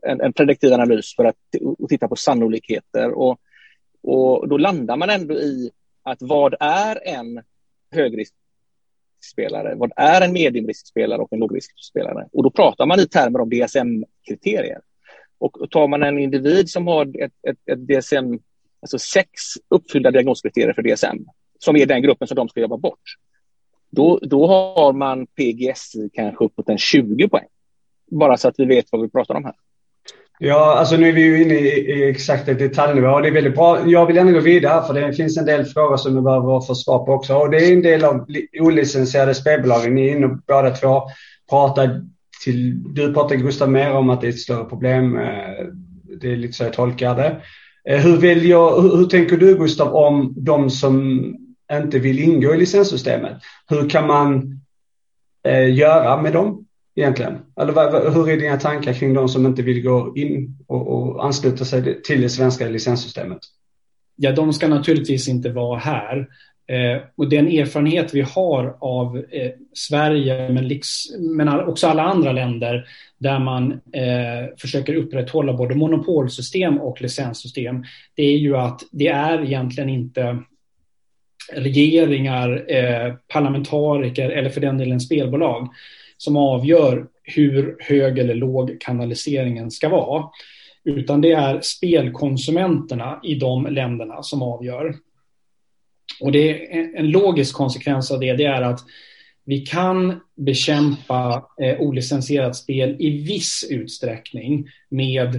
en, 0.03 0.21
en 0.21 0.33
prediktiv 0.33 0.73
analys 0.73 1.15
för 1.17 1.25
att 1.25 1.37
titta 1.89 2.09
på 2.09 2.17
sannolikheter. 2.17 3.11
Och, 3.11 3.39
och 4.09 4.49
då 4.49 4.59
landar 4.59 4.97
man 4.97 5.11
ändå 5.11 5.35
i 5.35 5.71
att 6.03 6.19
vad 6.21 6.55
är 6.61 7.09
en 7.09 7.43
högriskspelare? 7.91 9.75
Vad 9.75 9.93
är 9.97 10.21
en 10.21 10.33
mediumriskspelare 10.33 11.23
och 11.23 11.33
en 11.33 11.39
lågriskspelare? 11.39 12.29
Och 12.33 12.43
då 12.43 12.51
pratar 12.51 12.87
man 12.87 13.01
i 13.01 13.09
termer 13.09 13.39
av 13.39 13.49
DSM-kriterier. 13.49 14.81
Och 15.39 15.71
tar 15.71 15.89
man 15.89 16.03
en 16.03 16.19
individ 16.19 16.71
som 16.71 16.87
har 16.87 17.23
ett, 17.23 17.33
ett, 17.49 17.59
ett 17.67 17.79
DSM, 17.79 18.39
alltså 18.81 18.99
sex 18.99 19.31
uppfyllda 19.69 20.11
diagnoskriterier 20.11 20.73
för 20.73 20.83
DSM, 20.83 21.25
som 21.59 21.77
är 21.77 21.87
den 21.87 22.03
gruppen 22.03 22.29
som 22.29 22.35
de 22.35 22.49
ska 22.49 22.61
jobba 22.61 22.77
bort, 22.77 23.17
då, 23.91 24.19
då 24.23 24.47
har 24.47 24.93
man 24.93 25.27
PGSI 25.27 26.11
kanske 26.13 26.45
uppåt 26.45 26.69
en 26.69 26.79
20 26.79 27.29
poäng. 27.29 27.49
Bara 28.11 28.37
så 28.37 28.49
att 28.49 28.55
vi 28.59 28.65
vet 28.65 28.87
vad 28.91 29.03
vi 29.03 29.09
pratar 29.09 29.35
om 29.35 29.45
här. 29.45 29.55
Ja, 30.41 30.75
alltså 30.79 30.97
nu 30.97 31.09
är 31.09 31.13
vi 31.13 31.23
ju 31.23 31.43
inne 31.43 31.55
i, 31.55 31.69
i 31.69 32.11
exakta 32.11 32.55
detaljnivå 32.55 33.09
och 33.09 33.23
det 33.23 33.29
är 33.29 33.33
väldigt 33.33 33.55
bra. 33.55 33.89
Jag 33.89 34.07
vill 34.07 34.17
gärna 34.17 34.33
gå 34.33 34.41
vidare 34.41 34.87
för 34.87 34.95
det 34.95 35.13
finns 35.13 35.39
en 35.39 35.45
del 35.45 35.65
frågor 35.65 35.97
som 35.97 36.15
vi 36.15 36.21
behöver 36.21 36.61
få 36.61 36.75
svar 36.75 37.07
på 37.07 37.13
också. 37.13 37.35
Och 37.35 37.51
det 37.51 37.57
är 37.57 37.73
en 37.73 37.83
del 37.83 38.05
av 38.05 38.27
olicensierade 38.61 39.35
spelbolagen. 39.35 39.95
Ni 39.95 40.09
är 40.09 40.17
inne 40.17 40.39
båda 40.47 40.71
två 40.71 41.03
pratar 41.51 42.01
till, 42.45 42.95
du 42.95 43.15
pratar 43.15 43.37
Gustav 43.37 43.71
mer 43.71 43.93
om 43.93 44.11
att 44.11 44.21
det 44.21 44.27
är 44.27 44.33
ett 44.33 44.39
större 44.39 44.65
problem. 44.65 45.19
Eh, 45.19 45.67
det 46.21 46.33
är 46.33 46.37
lite 46.37 46.53
så 46.53 46.65
jag 46.65 46.73
tolkar 46.73 47.15
det. 47.15 47.41
Eh, 47.89 48.01
hur, 48.01 48.17
väljer, 48.17 48.81
hur, 48.81 48.97
hur 48.97 49.07
tänker 49.07 49.37
du 49.37 49.59
Gustav 49.59 49.95
om 49.95 50.35
de 50.37 50.71
som 50.71 51.25
inte 51.73 51.99
vill 51.99 52.19
ingå 52.19 52.55
i 52.55 52.59
licenssystemet. 52.59 53.33
Hur 53.69 53.91
kan 53.91 54.07
man 54.07 54.61
eh, 55.49 55.75
göra 55.75 56.23
med 56.23 56.33
dem 56.33 56.68
egentligen? 56.99 57.39
Eller 57.61 58.11
hur 58.11 58.31
är 58.31 58.37
dina 58.37 58.57
tankar 58.57 58.93
kring 58.93 59.15
de 59.15 59.29
som 59.29 59.47
inte 59.47 59.63
vill 59.63 59.83
gå 59.83 60.13
in 60.17 60.57
och, 60.67 60.89
och 60.89 61.25
ansluta 61.25 61.65
sig 61.65 62.03
till 62.03 62.21
det 62.21 62.29
svenska 62.29 62.69
licenssystemet? 62.69 63.39
Ja, 64.17 64.33
de 64.33 64.53
ska 64.53 64.69
naturligtvis 64.69 65.29
inte 65.29 65.51
vara 65.51 65.79
här. 65.79 66.29
Eh, 66.69 67.03
och 67.17 67.29
den 67.29 67.49
erfarenhet 67.49 68.15
vi 68.15 68.21
har 68.21 68.77
av 68.81 69.17
eh, 69.17 69.51
Sverige, 69.73 70.49
men, 70.53 70.69
liks, 70.69 70.89
men, 71.19 71.49
också 71.49 71.87
alla 71.87 72.03
andra 72.03 72.33
länder 72.33 72.87
där 73.19 73.39
man 73.39 73.73
eh, 73.73 74.57
försöker 74.59 74.95
upprätthålla 74.95 75.53
både 75.53 75.75
monopolsystem 75.75 76.79
och 76.79 77.03
licenssystem, 77.03 77.85
det 78.15 78.23
är 78.23 78.39
ju 78.39 78.57
att 78.57 78.81
det 78.91 79.09
är 79.09 79.45
egentligen 79.45 79.89
inte 79.89 80.39
regeringar, 81.53 82.65
eh, 82.69 83.15
parlamentariker 83.33 84.31
eller 84.31 84.51
för 84.51 84.61
den 84.61 84.79
delen 84.79 85.01
spelbolag 85.01 85.69
som 86.19 86.37
avgör 86.37 87.07
hur 87.23 87.77
hög 87.81 88.19
eller 88.19 88.35
låg 88.35 88.81
kanaliseringen 88.81 89.71
ska 89.71 89.89
vara. 89.89 90.25
Utan 90.85 91.21
det 91.21 91.33
är 91.33 91.61
spelkonsumenterna 91.61 93.21
i 93.23 93.35
de 93.35 93.67
länderna 93.67 94.23
som 94.23 94.43
avgör. 94.43 94.95
Och 96.21 96.33
det 96.33 96.73
är 96.77 96.97
en 96.97 97.11
logisk 97.11 97.55
konsekvens 97.55 98.11
av 98.11 98.21
det, 98.21 98.33
det 98.33 98.45
är 98.45 98.63
att 98.63 98.81
vi 99.45 99.61
kan 99.61 100.21
bekämpa 100.37 101.49
eh, 101.63 101.81
olicensierat 101.81 102.57
spel 102.57 102.97
i 102.99 103.11
viss 103.11 103.69
utsträckning 103.71 104.69
med 104.89 105.35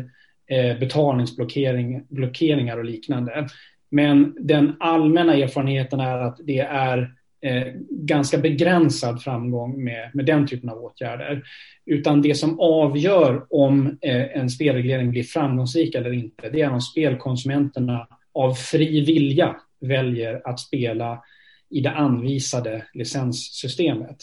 eh, 0.47 0.79
betalningsblockeringar 0.79 2.77
och 2.77 2.85
liknande. 2.85 3.47
Men 3.91 4.35
den 4.39 4.75
allmänna 4.79 5.35
erfarenheten 5.35 5.99
är 5.99 6.17
att 6.17 6.39
det 6.43 6.59
är 6.59 7.13
eh, 7.41 7.73
ganska 7.89 8.38
begränsad 8.38 9.21
framgång 9.21 9.84
med, 9.84 10.12
med 10.13 10.25
den 10.25 10.47
typen 10.47 10.69
av 10.69 10.78
åtgärder. 10.78 11.43
Utan 11.86 12.21
det 12.21 12.36
som 12.36 12.60
avgör 12.60 13.45
om 13.49 13.97
eh, 14.02 14.38
en 14.38 14.49
spelreglering 14.49 15.12
blir 15.12 15.23
framgångsrik 15.23 15.95
eller 15.95 16.13
inte, 16.13 16.49
det 16.49 16.62
är 16.62 16.71
om 16.71 16.82
spelkonsumenterna 16.82 18.08
av 18.34 18.54
fri 18.54 19.06
vilja 19.06 19.56
väljer 19.82 20.41
att 20.43 20.60
spela 20.60 21.23
i 21.69 21.82
det 21.82 21.91
anvisade 21.91 22.84
licenssystemet. 22.93 24.17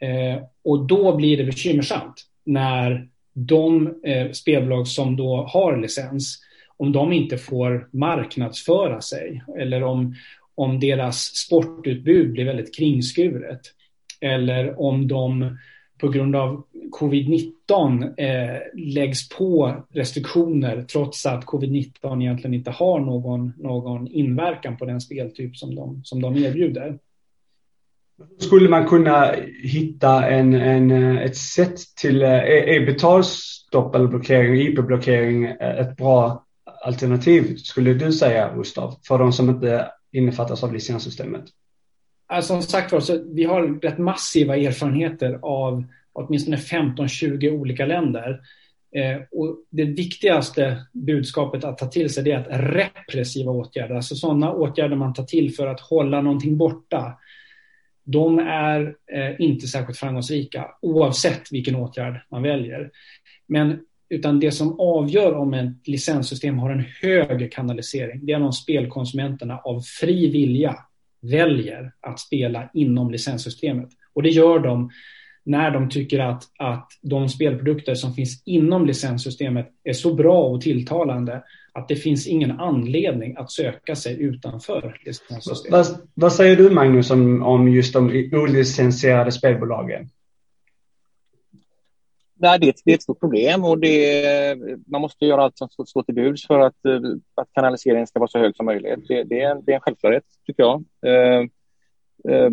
Eh, 0.00 0.42
och 0.64 0.86
då 0.86 1.16
blir 1.16 1.36
det 1.36 1.44
bekymmersamt 1.44 2.24
när 2.44 3.08
de 3.32 3.94
eh, 4.04 4.30
spelbolag 4.30 4.88
som 4.88 5.16
då 5.16 5.36
har 5.36 5.76
licens 5.76 6.38
om 6.76 6.92
de 6.92 7.12
inte 7.12 7.38
får 7.38 7.88
marknadsföra 7.92 9.00
sig 9.00 9.42
eller 9.58 9.82
om, 9.82 10.14
om 10.58 10.80
deras 10.80 11.16
sportutbud 11.36 12.32
blir 12.32 12.44
väldigt 12.44 12.76
kringskuret 12.76 13.60
eller 14.20 14.80
om 14.80 15.08
de 15.08 15.58
på 16.00 16.08
grund 16.08 16.36
av 16.36 16.64
covid-19 17.00 18.14
eh, 18.16 18.60
läggs 18.74 19.28
på 19.28 19.76
restriktioner 19.92 20.82
trots 20.82 21.26
att 21.26 21.44
covid-19 21.44 22.22
egentligen 22.22 22.54
inte 22.54 22.70
har 22.70 23.00
någon, 23.00 23.52
någon 23.56 24.06
inverkan 24.06 24.76
på 24.76 24.84
den 24.84 25.00
speltyp 25.00 25.56
som 25.56 25.74
de, 25.74 26.00
som 26.04 26.22
de 26.22 26.36
erbjuder. 26.36 26.98
Skulle 28.38 28.68
man 28.68 28.86
kunna 28.86 29.34
hitta 29.62 30.28
en, 30.28 30.54
en, 30.54 31.18
ett 31.18 31.36
sätt 31.36 31.76
till, 32.00 32.22
är, 32.22 32.42
är 32.42 32.86
betalstopp 32.86 33.94
eller 33.94 34.06
blockering, 34.06 34.60
IP-blockering 34.60 35.44
ett 35.60 35.96
bra 35.96 36.44
alternativ 36.84 37.56
skulle 37.56 37.94
du 37.94 38.12
säga, 38.12 38.54
Gustav, 38.54 38.94
för 39.08 39.18
de 39.18 39.32
som 39.32 39.50
inte 39.50 39.90
innefattas 40.12 40.64
av 40.64 40.72
licenssystemet? 40.72 41.44
Som 42.42 42.62
sagt 42.62 42.92
var, 42.92 43.34
vi 43.34 43.44
har 43.44 43.80
rätt 43.80 43.98
massiva 43.98 44.56
erfarenheter 44.56 45.38
av 45.42 45.84
åtminstone 46.12 46.56
15-20 46.56 47.50
olika 47.50 47.86
länder. 47.86 48.40
Eh, 48.96 49.20
och 49.30 49.56
det 49.70 49.84
viktigaste 49.84 50.86
budskapet 50.92 51.64
att 51.64 51.78
ta 51.78 51.86
till 51.86 52.10
sig 52.10 52.30
är 52.30 52.38
att 52.38 52.74
repressiva 52.74 53.52
åtgärder, 53.52 53.94
alltså 53.94 54.14
sådana 54.14 54.52
åtgärder 54.52 54.96
man 54.96 55.14
tar 55.14 55.24
till 55.24 55.54
för 55.54 55.66
att 55.66 55.80
hålla 55.80 56.20
någonting 56.20 56.56
borta, 56.56 57.18
de 58.04 58.38
är 58.38 58.94
eh, 59.12 59.40
inte 59.40 59.66
särskilt 59.66 59.98
framgångsrika 59.98 60.68
oavsett 60.82 61.52
vilken 61.52 61.76
åtgärd 61.76 62.20
man 62.30 62.42
väljer. 62.42 62.90
Men 63.46 63.80
utan 64.10 64.40
det 64.40 64.52
som 64.52 64.80
avgör 64.80 65.34
om 65.34 65.54
ett 65.54 65.88
licenssystem 65.88 66.58
har 66.58 66.70
en 66.70 66.84
hög 67.02 67.52
kanalisering, 67.52 68.26
det 68.26 68.32
är 68.32 68.42
om 68.42 68.52
spelkonsumenterna 68.52 69.58
av 69.58 69.80
fri 69.80 70.30
vilja 70.30 70.76
väljer 71.20 71.92
att 72.00 72.20
spela 72.20 72.70
inom 72.74 73.10
licenssystemet. 73.10 73.88
Och 74.12 74.22
det 74.22 74.28
gör 74.28 74.58
de 74.58 74.90
när 75.44 75.70
de 75.70 75.88
tycker 75.88 76.18
att, 76.18 76.42
att 76.58 76.88
de 77.02 77.28
spelprodukter 77.28 77.94
som 77.94 78.14
finns 78.14 78.42
inom 78.44 78.86
licenssystemet 78.86 79.68
är 79.84 79.92
så 79.92 80.14
bra 80.14 80.44
och 80.44 80.60
tilltalande 80.60 81.42
att 81.72 81.88
det 81.88 81.96
finns 81.96 82.26
ingen 82.26 82.60
anledning 82.60 83.36
att 83.36 83.50
söka 83.50 83.96
sig 83.96 84.22
utanför 84.22 85.00
licenssystemet. 85.04 85.72
Vad, 85.72 85.86
vad 86.14 86.32
säger 86.32 86.56
du 86.56 86.70
Magnus 86.70 87.10
om, 87.10 87.42
om 87.42 87.68
just 87.68 87.92
de 87.92 88.30
olicensierade 88.32 89.32
spelbolagen? 89.32 90.08
Nej, 92.40 92.58
det, 92.58 92.76
det 92.84 92.90
är 92.90 92.94
ett 92.94 93.02
stort 93.02 93.20
problem 93.20 93.64
och 93.64 93.78
det, 93.78 94.58
man 94.86 95.00
måste 95.00 95.26
göra 95.26 95.42
allt 95.42 95.58
som 95.58 95.86
står 95.86 96.02
till 96.02 96.14
buds 96.14 96.46
för 96.46 96.60
att, 96.60 96.84
eh, 96.84 97.00
att 97.34 97.48
kanaliseringen 97.52 98.06
ska 98.06 98.18
vara 98.18 98.28
så 98.28 98.38
hög 98.38 98.56
som 98.56 98.66
möjligt. 98.66 99.08
Det, 99.08 99.24
det, 99.24 99.40
är, 99.40 99.50
en, 99.50 99.64
det 99.64 99.72
är 99.72 99.74
en 99.74 99.80
självklarhet, 99.80 100.24
tycker 100.46 100.62
jag. 100.62 100.84
Eh, 101.06 101.40
eh, 102.28 102.50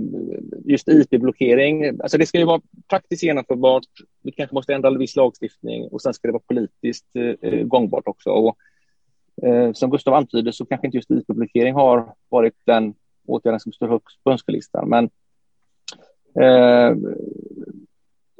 just 0.65 0.87
IP-blockering, 0.87 2.01
alltså 2.01 2.17
det 2.17 2.25
ska 2.25 2.37
ju 2.37 2.45
vara 2.45 2.61
praktiskt 2.89 3.23
genomförbart. 3.23 3.87
Vi 4.23 4.31
kanske 4.31 4.55
måste 4.55 4.73
ändra 4.73 4.97
viss 4.97 5.15
lagstiftning 5.15 5.87
och 5.87 6.01
sen 6.01 6.13
ska 6.13 6.27
det 6.27 6.31
vara 6.31 6.43
politiskt 6.47 7.15
eh, 7.15 7.49
eh 7.51 7.63
gångbart 7.63 8.07
också. 8.07 8.29
Och, 8.29 8.57
eh, 9.47 9.73
som 9.73 9.89
Gustav 9.89 10.13
antyder 10.13 10.51
så 10.51 10.65
kanske 10.65 10.87
inte 10.87 10.97
just 10.97 11.11
IP-blockering 11.11 11.73
har 11.73 12.13
varit 12.29 12.55
den 12.65 12.93
åtgärden 13.27 13.59
som 13.59 13.71
står 13.71 13.87
högst 13.87 14.23
på 14.23 14.31
önskelistan. 14.31 14.89
Men 14.89 15.09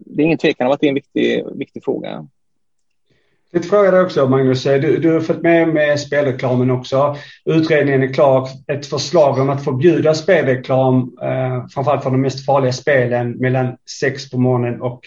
det 0.06 0.22
är 0.22 0.26
ingen 0.26 0.38
tvekan 0.38 0.68
om 0.68 0.74
att 0.74 0.80
det 0.80 0.88
är 0.88 0.90
en 0.90 0.96
viktig, 0.96 1.46
viktig 1.56 1.84
fråga. 1.84 2.10
Jag 2.10 3.62
tänkte 3.62 3.70
fråga 3.70 3.92
dig 3.92 4.02
också 4.02 4.28
Magnus, 4.28 4.64
du, 4.64 4.98
du 4.98 5.14
har 5.14 5.22
följt 5.22 5.42
med 5.42 5.68
med 5.68 6.00
spelreklamen 6.00 6.72
också. 6.72 7.16
Utredningen 7.46 8.04
är 8.04 8.14
klar. 8.14 8.50
Ett 8.68 8.86
förslag 8.86 9.40
om 9.40 9.50
att 9.50 9.64
förbjuda 9.64 10.14
spelreklam, 10.14 11.18
eh, 11.22 11.68
framförallt 11.68 12.04
för 12.04 12.12
de 12.12 12.22
mest 12.22 12.46
farliga 12.46 12.74
spelen, 12.74 13.32
mellan 13.32 13.78
sex 14.00 14.30
på 14.30 14.38
morgonen 14.38 14.82
och 14.82 15.02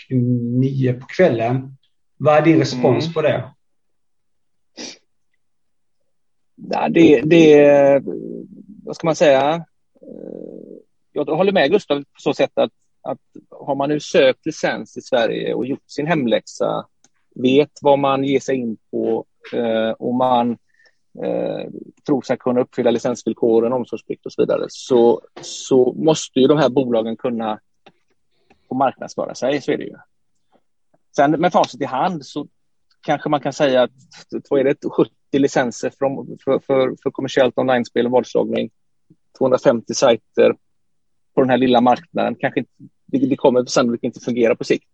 nio 0.61 0.93
på 0.93 1.07
kvällen. 1.07 1.77
Vad 2.17 2.37
är 2.37 2.43
din 2.43 2.59
respons 2.59 3.05
mm. 3.05 3.15
på 3.15 3.23
det? 3.23 3.45
Ja, 6.71 6.89
det, 6.89 7.21
det, 7.21 8.03
vad 8.85 8.97
ska 8.97 9.07
man 9.07 9.17
säga? 9.17 9.65
Jag 11.13 11.25
håller 11.25 11.53
med 11.53 11.71
Gustav 11.71 11.99
på 11.99 12.21
så 12.21 12.35
sätt 12.35 12.53
att, 12.55 12.71
att 13.03 13.19
har 13.51 13.75
man 13.75 13.89
nu 13.89 14.01
sökt 14.01 14.47
licens 14.47 14.97
i 14.97 15.01
Sverige 15.01 15.55
och 15.55 15.67
gjort 15.67 15.91
sin 15.91 16.07
hemläxa, 16.07 16.87
vet 17.35 17.71
vad 17.83 17.99
man 17.99 18.25
ger 18.25 18.41
sig 18.41 18.57
in 18.57 18.77
på 18.91 19.25
eh, 19.53 19.91
och 19.91 20.15
man 20.15 20.51
eh, 21.25 21.71
tror 22.07 22.23
sig 22.23 22.39
kunna 22.39 22.61
uppfylla 22.61 22.91
licensvillkoren, 22.91 23.73
omsorgsplikt 23.73 24.27
och 24.27 24.33
så 24.33 24.43
vidare, 24.43 24.67
så, 24.69 25.23
så 25.41 25.93
måste 25.93 26.41
ju 26.41 26.47
de 26.47 26.59
här 26.59 26.69
bolagen 26.69 27.17
kunna 27.17 27.61
få 28.69 28.75
marknadsföra 28.75 29.35
sig, 29.35 29.61
så 29.61 29.73
är 29.73 29.79
det 29.79 29.85
ju. 29.85 29.97
Sen 31.17 31.31
med 31.31 31.53
facit 31.53 31.83
i 31.83 31.85
hand 31.85 32.27
så 32.27 32.47
kanske 33.01 33.29
man 33.29 33.41
kan 33.41 33.53
säga 33.53 33.83
att 33.83 33.91
vad 34.51 34.61
är 34.61 34.65
det, 34.65 34.77
70 34.91 35.11
licenser 35.33 35.91
för, 35.91 36.37
för, 36.45 36.59
för, 36.59 36.97
för 37.03 37.11
kommersiellt 37.11 37.59
online-spel 37.59 38.07
och 38.07 38.13
vadslagning, 38.13 38.71
250 39.39 39.95
sajter 39.95 40.55
på 41.39 41.43
den 41.43 41.51
här 41.51 41.59
lilla 41.59 41.81
marknaden. 41.81 42.35
Kanske 42.35 42.61
inte, 42.61 42.73
det, 43.07 43.19
det 43.19 43.37
kommer 43.37 43.65
sannolikt 43.65 44.05
inte 44.05 44.21
fungera 44.21 44.55
på 44.55 44.65
sikt. 44.65 44.85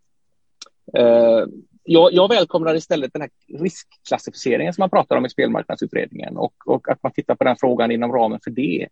Uh, 0.99 1.47
jag, 1.85 2.13
jag 2.13 2.29
välkomnar 2.29 2.75
istället 2.75 3.13
den 3.13 3.23
här 3.23 3.31
riskklassificeringen 3.59 4.73
som 4.75 4.83
man 4.83 4.91
pratar 4.91 5.17
om 5.17 5.27
i 5.27 5.31
spelmarknadsutredningen 5.31 6.37
och, 6.37 6.55
och 6.67 6.89
att 6.89 7.03
man 7.03 7.13
tittar 7.13 7.35
på 7.35 7.45
den 7.45 7.57
frågan 7.61 7.91
inom 7.91 8.13
ramen 8.13 8.41
för 8.45 8.51
det. 8.51 8.89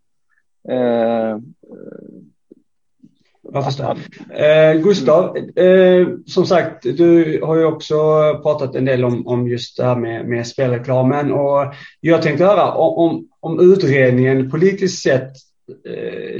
Uh, 0.70 1.38
jag 3.52 3.64
förstår. 3.64 3.96
Eh, 4.30 4.74
Gustav, 4.74 5.36
eh, 5.36 6.08
som 6.26 6.46
sagt, 6.46 6.82
du 6.82 7.40
har 7.42 7.56
ju 7.56 7.64
också 7.64 7.94
pratat 8.42 8.74
en 8.74 8.84
del 8.84 9.04
om, 9.04 9.26
om 9.26 9.48
just 9.48 9.76
det 9.76 9.84
här 9.84 9.96
med, 9.96 10.28
med 10.28 10.46
spelreklamen 10.46 11.32
och 11.32 11.74
jag 12.00 12.22
tänkte 12.22 12.44
höra 12.44 12.72
om, 12.72 13.28
om 13.40 13.72
utredningen 13.72 14.50
politiskt 14.50 15.02
sett 15.02 15.51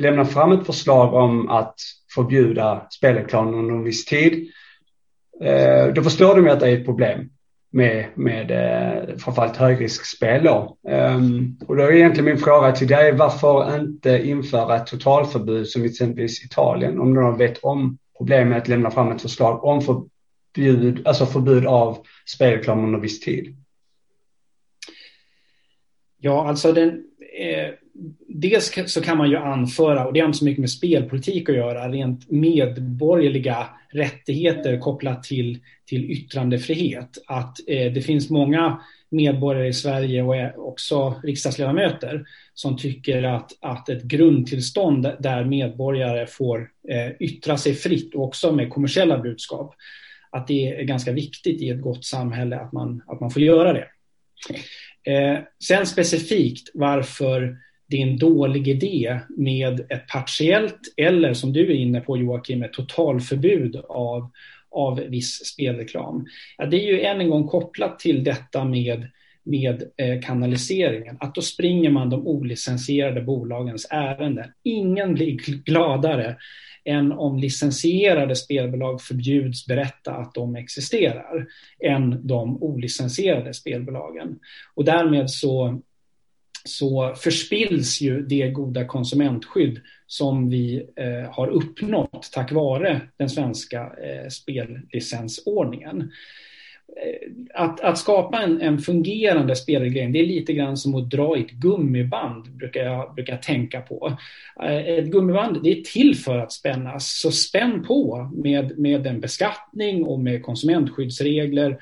eh, 0.06 0.24
fram 0.24 0.52
ett 0.52 0.66
förslag 0.66 1.14
om 1.14 1.48
att 1.48 1.74
förbjuda 2.14 2.86
spelreklam 2.90 3.54
under 3.54 3.74
en 3.74 3.84
viss 3.84 4.04
tid. 4.04 4.50
Eh, 5.42 5.86
då 5.86 6.02
förstår 6.02 6.34
de 6.34 6.44
ju 6.44 6.50
att 6.50 6.60
det 6.60 6.68
är 6.68 6.78
ett 6.78 6.84
problem 6.84 7.30
med, 7.72 8.08
med 8.14 8.50
eh, 8.50 9.16
framförallt 9.16 9.56
högriskspel. 9.56 10.44
Då. 10.44 10.76
Um, 10.88 11.58
och 11.66 11.76
då 11.76 11.82
är 11.82 11.92
egentligen 11.92 12.24
min 12.24 12.38
fråga 12.38 12.72
till 12.72 12.88
dig, 12.88 13.12
varför 13.12 13.80
inte 13.80 14.28
införa 14.28 14.76
ett 14.76 14.86
totalförbud 14.86 15.68
som 15.68 15.84
exempelvis 15.84 16.44
Italien, 16.44 17.00
om 17.00 17.14
de 17.14 17.38
vet 17.38 17.58
om 17.58 17.98
problemet 18.18 18.62
att 18.62 18.68
lämna 18.68 18.90
fram 18.90 19.12
ett 19.12 19.22
förslag 19.22 19.64
om 19.64 19.80
förbud, 19.80 21.06
alltså 21.06 21.26
förbud 21.26 21.66
av 21.66 21.98
spelreklam 22.26 22.84
under 22.84 22.98
viss 22.98 23.20
tid? 23.20 23.56
Ja, 26.18 26.48
alltså 26.48 26.72
den, 26.72 27.04
eh, 27.40 27.70
dels 28.34 28.72
så 28.86 29.00
kan 29.00 29.18
man 29.18 29.30
ju 29.30 29.36
anföra, 29.36 30.06
och 30.06 30.12
det 30.12 30.20
har 30.20 30.26
inte 30.26 30.38
så 30.38 30.44
mycket 30.44 30.60
med 30.60 30.70
spelpolitik 30.70 31.48
att 31.48 31.54
göra, 31.54 31.88
rent 31.88 32.30
medborgerliga 32.30 33.66
rättigheter 33.92 34.78
kopplat 34.78 35.22
till, 35.22 35.58
till 35.86 36.10
yttrandefrihet. 36.10 37.18
Att 37.26 37.58
eh, 37.66 37.92
det 37.92 38.02
finns 38.02 38.30
många 38.30 38.80
medborgare 39.10 39.68
i 39.68 39.72
Sverige 39.72 40.22
och 40.22 40.68
också 40.68 41.14
riksdagsledamöter 41.22 42.24
som 42.54 42.76
tycker 42.76 43.22
att, 43.22 43.50
att 43.60 43.88
ett 43.88 44.02
grundtillstånd 44.02 45.12
där 45.18 45.44
medborgare 45.44 46.26
får 46.26 46.70
eh, 46.88 47.12
yttra 47.20 47.58
sig 47.58 47.74
fritt 47.74 48.14
och 48.14 48.24
också 48.24 48.52
med 48.52 48.70
kommersiella 48.70 49.18
budskap, 49.18 49.74
att 50.30 50.46
det 50.46 50.68
är 50.68 50.82
ganska 50.82 51.12
viktigt 51.12 51.62
i 51.62 51.70
ett 51.70 51.80
gott 51.80 52.04
samhälle 52.04 52.56
att 52.56 52.72
man, 52.72 53.02
att 53.06 53.20
man 53.20 53.30
får 53.30 53.42
göra 53.42 53.72
det. 53.72 53.86
Eh, 55.12 55.38
sen 55.64 55.86
specifikt 55.86 56.70
varför 56.74 57.56
det 57.86 57.96
är 57.96 58.06
en 58.06 58.18
dålig 58.18 58.68
idé 58.68 59.20
med 59.36 59.80
ett 59.88 60.08
partiellt 60.08 60.80
eller 60.96 61.34
som 61.34 61.52
du 61.52 61.60
är 61.60 61.74
inne 61.74 62.00
på 62.00 62.18
Joakim, 62.18 62.62
ett 62.62 62.72
totalförbud 62.72 63.76
av, 63.88 64.30
av 64.70 65.00
viss 65.00 65.46
spelreklam. 65.46 66.26
Ja, 66.58 66.66
det 66.66 66.76
är 66.76 66.92
ju 66.92 67.00
än 67.00 67.20
en 67.20 67.30
gång 67.30 67.48
kopplat 67.48 67.98
till 67.98 68.24
detta 68.24 68.64
med, 68.64 69.06
med 69.42 69.82
eh, 69.96 70.20
kanaliseringen, 70.20 71.16
att 71.20 71.34
då 71.34 71.40
springer 71.40 71.90
man 71.90 72.10
de 72.10 72.26
olicensierade 72.26 73.22
bolagens 73.22 73.86
ärenden. 73.90 74.52
Ingen 74.62 75.14
blir 75.14 75.62
gladare 75.64 76.36
än 76.84 77.12
om 77.12 77.38
licensierade 77.38 78.36
spelbolag 78.36 79.02
förbjuds 79.02 79.66
berätta 79.66 80.12
att 80.12 80.34
de 80.34 80.56
existerar 80.56 81.46
än 81.84 82.26
de 82.26 82.62
olicensierade 82.62 83.54
spelbolagen. 83.54 84.38
Och 84.74 84.84
därmed 84.84 85.30
så 85.30 85.82
så 86.64 87.14
förspills 87.16 88.00
ju 88.00 88.22
det 88.22 88.48
goda 88.48 88.84
konsumentskydd 88.84 89.80
som 90.06 90.50
vi 90.50 90.86
eh, 90.96 91.32
har 91.32 91.48
uppnått 91.48 92.30
tack 92.32 92.52
vare 92.52 93.00
den 93.16 93.28
svenska 93.28 93.80
eh, 93.82 94.28
spellicensordningen. 94.28 96.10
Eh, 96.96 97.62
att, 97.62 97.80
att, 97.80 97.98
skapa 97.98 98.42
en, 98.42 98.60
en, 98.60 98.78
fungerande 98.78 99.56
spelreglering, 99.56 100.12
det 100.12 100.18
är 100.18 100.26
lite 100.26 100.52
grann 100.52 100.76
som 100.76 100.94
att 100.94 101.10
dra 101.10 101.36
i 101.36 101.40
ett 101.40 101.50
gummiband, 101.50 102.50
brukar 102.50 102.84
jag, 102.84 103.14
brukar 103.14 103.32
jag 103.32 103.42
tänka 103.42 103.80
på. 103.80 104.16
Eh, 104.62 104.76
ett 104.76 105.06
gummiband, 105.06 105.62
det 105.62 105.78
är 105.78 105.82
till 105.82 106.16
för 106.16 106.38
att 106.38 106.52
spännas, 106.52 107.20
så 107.20 107.30
spänn 107.30 107.84
på 107.84 108.30
med, 108.34 108.78
med 108.78 109.06
en 109.06 109.20
beskattning 109.20 110.04
och 110.04 110.20
med 110.20 110.42
konsumentskyddsregler 110.42 111.78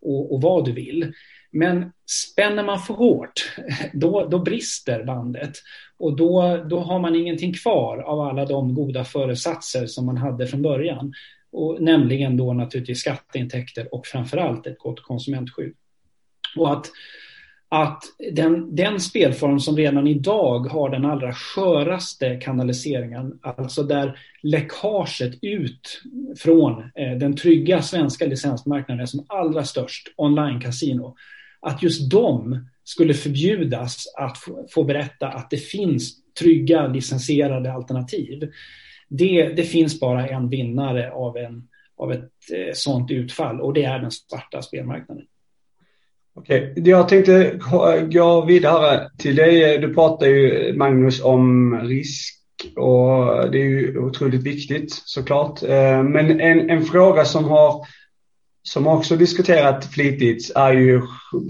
och, 0.00 0.34
och 0.34 0.42
vad 0.42 0.64
du 0.64 0.72
vill. 0.72 1.12
Men 1.52 1.92
spänner 2.06 2.64
man 2.64 2.78
för 2.78 2.94
hårt, 2.94 3.52
då, 3.92 4.28
då 4.28 4.38
brister 4.38 5.04
bandet. 5.04 5.52
Och 5.98 6.16
då, 6.16 6.64
då 6.70 6.80
har 6.80 6.98
man 6.98 7.16
ingenting 7.16 7.54
kvar 7.54 7.98
av 7.98 8.20
alla 8.20 8.44
de 8.44 8.74
goda 8.74 9.04
föresatser 9.04 9.86
som 9.86 10.06
man 10.06 10.16
hade 10.16 10.46
från 10.46 10.62
början. 10.62 11.12
Och, 11.52 11.82
nämligen 11.82 12.36
då 12.36 12.52
naturligtvis 12.52 13.00
skatteintäkter 13.00 13.94
och 13.94 14.06
framförallt 14.06 14.66
ett 14.66 14.78
gott 14.78 15.02
konsumentskydd. 15.02 15.74
Och 16.56 16.72
att, 16.72 16.90
att 17.68 18.02
den, 18.32 18.76
den 18.76 19.00
spelform 19.00 19.60
som 19.60 19.76
redan 19.76 20.06
idag 20.06 20.58
har 20.58 20.90
den 20.90 21.04
allra 21.04 21.32
sköraste 21.32 22.36
kanaliseringen, 22.36 23.38
alltså 23.42 23.82
där 23.82 24.18
läckaget 24.42 25.38
ut 25.42 26.02
från 26.38 26.80
eh, 26.94 27.18
den 27.18 27.36
trygga 27.36 27.82
svenska 27.82 28.26
licensmarknaden 28.26 29.02
är 29.02 29.06
som 29.06 29.26
allra 29.28 29.64
störst, 29.64 30.08
online-casino, 30.16 31.14
att 31.60 31.82
just 31.82 32.10
de 32.10 32.64
skulle 32.84 33.14
förbjudas 33.14 34.04
att 34.18 34.38
få, 34.74 34.84
berätta 34.84 35.28
att 35.28 35.50
det 35.50 35.56
finns 35.56 36.16
trygga 36.40 36.86
licensierade 36.86 37.72
alternativ. 37.72 38.50
Det, 39.08 39.52
det 39.56 39.62
finns 39.62 40.00
bara 40.00 40.28
en 40.28 40.48
vinnare 40.48 41.12
av, 41.12 41.36
en, 41.36 41.68
av 41.96 42.12
ett 42.12 42.30
eh, 42.52 42.72
sådant 42.74 43.10
utfall 43.10 43.60
och 43.60 43.74
det 43.74 43.84
är 43.84 43.98
den 43.98 44.10
svarta 44.10 44.62
spelmarknaden. 44.62 45.24
Okej, 46.34 46.70
okay. 46.70 46.90
jag 46.90 47.08
tänkte 47.08 47.60
gå 48.10 48.44
vidare 48.44 49.10
till 49.18 49.36
dig. 49.36 49.78
Du 49.78 49.94
pratar 49.94 50.26
ju 50.26 50.72
Magnus 50.76 51.24
om 51.24 51.74
risk 51.80 52.36
och 52.76 53.50
det 53.50 53.58
är 53.58 53.64
ju 53.64 53.98
otroligt 53.98 54.42
viktigt 54.42 54.92
såklart. 54.92 55.62
Eh, 55.62 56.02
men 56.02 56.40
en, 56.40 56.70
en 56.70 56.82
fråga 56.82 57.24
som 57.24 57.44
har 57.44 57.86
som 58.62 58.86
också 58.86 59.16
diskuterat 59.16 59.84
flitigt 59.84 60.50
är 60.56 60.72
ju 60.72 61.02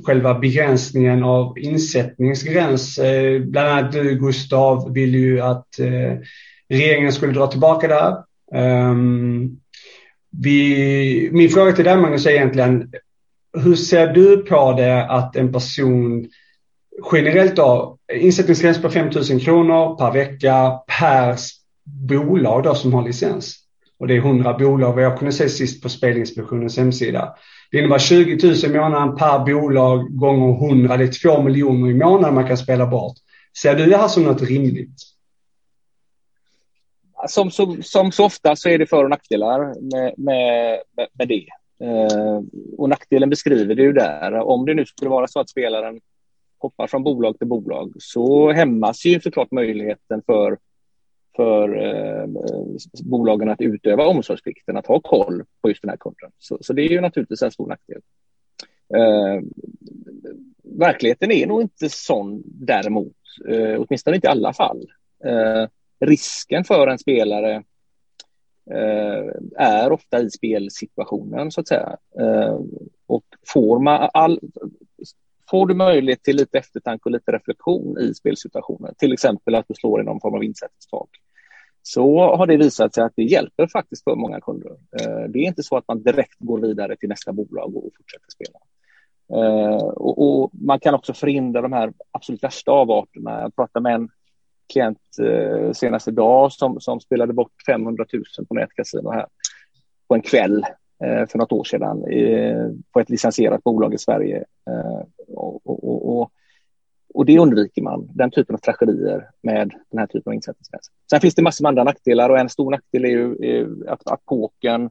själva 0.05 0.39
begränsningen 0.39 1.25
av 1.25 1.59
insättningsgräns. 1.59 2.99
Eh, 2.99 3.41
bland 3.41 3.69
annat 3.69 3.93
du 3.93 4.15
Gustav 4.15 4.93
vill 4.93 5.15
ju 5.15 5.41
att 5.41 5.79
eh, 5.79 6.19
regeringen 6.69 7.13
skulle 7.13 7.33
dra 7.33 7.47
tillbaka 7.47 7.89
det 7.89 7.95
här. 7.95 8.17
Ehm, 8.55 9.51
vi, 10.43 11.29
min 11.33 11.49
fråga 11.49 11.73
till 11.73 11.85
dig 11.85 11.97
Magnus 11.97 12.27
är 12.27 12.31
egentligen, 12.31 12.93
hur 13.59 13.75
ser 13.75 14.07
du 14.07 14.37
på 14.37 14.73
det 14.73 15.07
att 15.07 15.37
en 15.37 15.53
person 15.53 16.29
generellt 17.13 17.57
då, 17.57 17.99
insättningsgräns 18.15 18.83
på 18.83 18.91
5 18.91 19.11
000 19.31 19.41
kronor 19.41 19.97
per 19.97 20.13
vecka 20.13 20.81
per 20.99 21.37
bolag 22.09 22.63
då 22.63 22.75
som 22.75 22.95
har 22.95 23.07
licens. 23.07 23.57
Och 24.01 24.09
det 24.09 24.15
är 24.15 24.19
100 24.19 24.55
bolag 24.59 24.93
vad 24.93 25.05
jag 25.05 25.19
kunde 25.19 25.33
se 25.33 25.49
sist 25.49 25.83
på 25.83 25.89
Spelinspektionens 25.89 26.77
hemsida. 26.77 27.35
Det 27.71 27.79
innebär 27.79 27.99
20 27.99 28.47
000 28.47 28.57
i 28.65 28.69
månaden 28.69 29.17
per 29.17 29.39
bolag 29.39 30.19
gånger 30.19 30.67
100. 30.69 30.97
Det 30.97 31.05
är 31.05 31.35
2 31.37 31.43
miljoner 31.43 31.91
i 31.91 31.95
månaden 31.95 32.35
man 32.35 32.47
kan 32.47 32.57
spela 32.57 32.87
bort. 32.87 33.17
Ser 33.63 33.75
du 33.75 33.87
det 33.87 33.97
här 33.97 34.09
som 34.09 34.23
något 34.23 34.43
rimligt? 34.43 34.97
Som, 37.29 37.51
som, 37.51 37.83
som 37.83 38.13
så 38.13 38.25
ofta 38.25 38.57
så 38.57 38.69
är 38.69 38.79
det 38.79 38.87
för 38.87 39.05
och 39.05 39.11
nackdelar 39.11 39.59
med, 39.81 40.15
med, 40.17 40.79
med 41.13 41.29
det. 41.29 41.47
Eh, 41.87 42.41
och 42.79 42.89
nackdelen 42.89 43.31
beskriver 43.31 43.75
du 43.75 43.93
där. 43.93 44.33
Om 44.33 44.67
det 44.67 44.75
nu 44.75 44.87
skulle 44.87 45.11
vara 45.11 45.27
så 45.27 45.41
att 45.41 45.51
spelaren 45.51 46.01
hoppar 46.59 46.87
från 46.87 47.03
bolag 47.03 47.39
till 47.39 47.49
bolag 47.49 47.93
så 47.99 48.53
hämmas 48.53 49.05
ju 49.05 49.21
såklart 49.21 49.51
möjligheten 49.51 50.23
för 50.27 50.59
för 51.37 51.85
eh, 51.85 52.27
bolagen 53.05 53.49
att 53.49 53.61
utöva 53.61 54.07
omsorgsplikten, 54.07 54.77
att 54.77 54.87
ha 54.87 55.01
koll 55.01 55.45
på 55.63 55.69
just 55.69 55.83
den 55.83 55.89
här 55.89 55.97
kunden. 55.97 56.31
Så, 56.39 56.59
så 56.61 56.73
det 56.73 56.83
är 56.83 56.89
ju 56.89 57.01
naturligtvis 57.01 57.43
en 57.43 57.51
stor 57.51 57.67
nackdel. 57.69 58.01
Eh, 58.95 59.43
verkligheten 60.63 61.33
är 61.33 61.47
nog 61.47 61.63
inte 61.63 61.89
sån 61.89 62.43
däremot, 62.45 63.17
eh, 63.49 63.81
åtminstone 63.81 64.17
inte 64.17 64.27
i 64.29 64.31
alla 64.31 64.53
fall. 64.53 64.87
Eh, 65.25 65.69
risken 66.01 66.65
för 66.65 66.87
en 66.87 66.99
spelare 66.99 67.63
eh, 68.71 69.33
är 69.57 69.93
ofta 69.93 70.21
i 70.21 70.31
spelsituationen 70.31 71.51
så 71.51 71.61
att 71.61 71.69
säga. 71.69 71.97
Eh, 72.21 72.59
och 73.07 73.25
får, 73.47 73.79
man 73.79 74.11
all, 74.15 74.41
får 75.51 75.67
du 75.67 75.75
möjlighet 75.75 76.23
till 76.23 76.37
lite 76.37 76.59
eftertanke 76.59 77.03
och 77.05 77.11
lite 77.11 77.33
reflektion 77.33 77.99
i 77.99 78.15
spelsituationen, 78.15 78.95
till 78.99 79.13
exempel 79.13 79.55
att 79.55 79.65
du 79.69 79.75
slår 79.75 80.01
i 80.01 80.05
någon 80.05 80.21
form 80.21 80.35
av 80.35 80.45
insättningstak, 80.45 81.09
så 81.83 82.37
har 82.37 82.47
det 82.47 82.57
visat 82.57 82.95
sig 82.95 83.05
att 83.05 83.13
det 83.17 83.23
hjälper 83.23 83.67
faktiskt 83.67 84.05
för 84.05 84.17
många 84.17 84.41
kunder. 84.41 84.71
Eh, 84.71 85.25
det 85.29 85.39
är 85.39 85.47
inte 85.47 85.63
så 85.63 85.77
att 85.77 85.89
man 85.89 86.03
direkt 86.03 86.39
går 86.39 86.61
vidare 86.61 86.97
till 86.97 87.09
nästa 87.09 87.33
bolag 87.33 87.77
och 87.77 87.91
fortsätter 87.97 88.31
spela. 88.33 88.59
Eh, 89.33 89.85
och, 89.85 90.43
och, 90.43 90.51
man 90.53 90.81
kan 90.81 90.95
också 90.95 91.13
förhindra 91.15 91.63
de 91.63 91.73
här 91.73 91.93
absolut 92.11 92.43
värsta 92.43 92.71
avarterna. 92.71 93.41
Jag 93.41 93.57
pratade 93.57 93.83
med 93.83 93.95
en 93.95 94.09
klient 94.73 94.99
eh, 95.23 95.73
senast 95.73 96.09
idag 96.09 96.53
som, 96.53 96.81
som 96.81 97.01
spelade 97.01 97.33
bort 97.33 97.53
500 97.67 98.05
000 98.13 98.47
på 98.49 98.55
nätkasino 98.55 99.11
här 99.11 99.27
på 100.09 100.15
en 100.15 100.23
kväll 100.23 100.65
Eh, 101.05 101.27
för 101.27 101.39
något 101.39 101.53
år 101.53 101.65
sedan 101.65 102.05
eh, 102.05 102.71
på 102.93 103.01
ett 103.01 103.11
licensierat 103.11 103.65
bolag 103.65 103.95
i 103.95 103.99
Sverige. 103.99 104.45
Eh, 104.71 105.03
och, 105.29 105.67
och, 105.67 106.21
och, 106.21 106.31
och, 107.15 107.27
det 107.27 107.39
undviker 107.39 107.83
man, 107.83 108.09
den 108.15 108.31
typen 108.31 108.55
av 108.55 108.59
tragedier 108.59 109.31
med 109.43 109.75
den 109.91 109.99
här 109.99 110.07
typen 110.07 110.31
av 110.31 110.35
insättningsgränser. 110.35 110.93
Sen 111.11 111.21
finns 111.21 111.35
det 111.35 111.43
massor 111.43 111.63
med 111.63 111.69
andra 111.69 111.85
nackdelar 111.85 112.31
och 112.31 112.39
en 112.39 112.49
stor 112.49 112.71
nackdel 112.71 113.05
är 113.05 113.09
ju 113.09 113.37
att, 113.89 114.11
att 114.11 114.25
pokern 114.25 114.91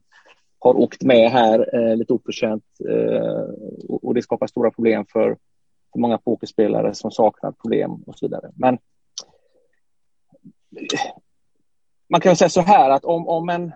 har 0.58 0.74
åkt 0.78 1.02
med 1.02 1.30
här 1.30 1.74
eh, 1.74 1.96
lite 1.96 2.12
oförtjänt 2.12 2.64
eh, 2.88 3.44
och, 3.88 4.04
och, 4.04 4.14
det 4.14 4.22
skapar 4.22 4.46
stora 4.46 4.70
problem 4.70 5.04
för, 5.12 5.36
för 5.92 5.98
många 5.98 6.18
pokerspelare 6.18 6.94
som 6.94 7.10
saknar 7.10 7.52
problem 7.52 7.90
och 8.06 8.18
så 8.18 8.26
vidare. 8.26 8.50
Men 8.54 8.78
man 12.08 12.20
kan 12.20 12.36
säga 12.36 12.48
så 12.48 12.60
här 12.60 12.90
att 12.90 13.04
om, 13.04 13.28
om 13.28 13.48
en... 13.48 13.72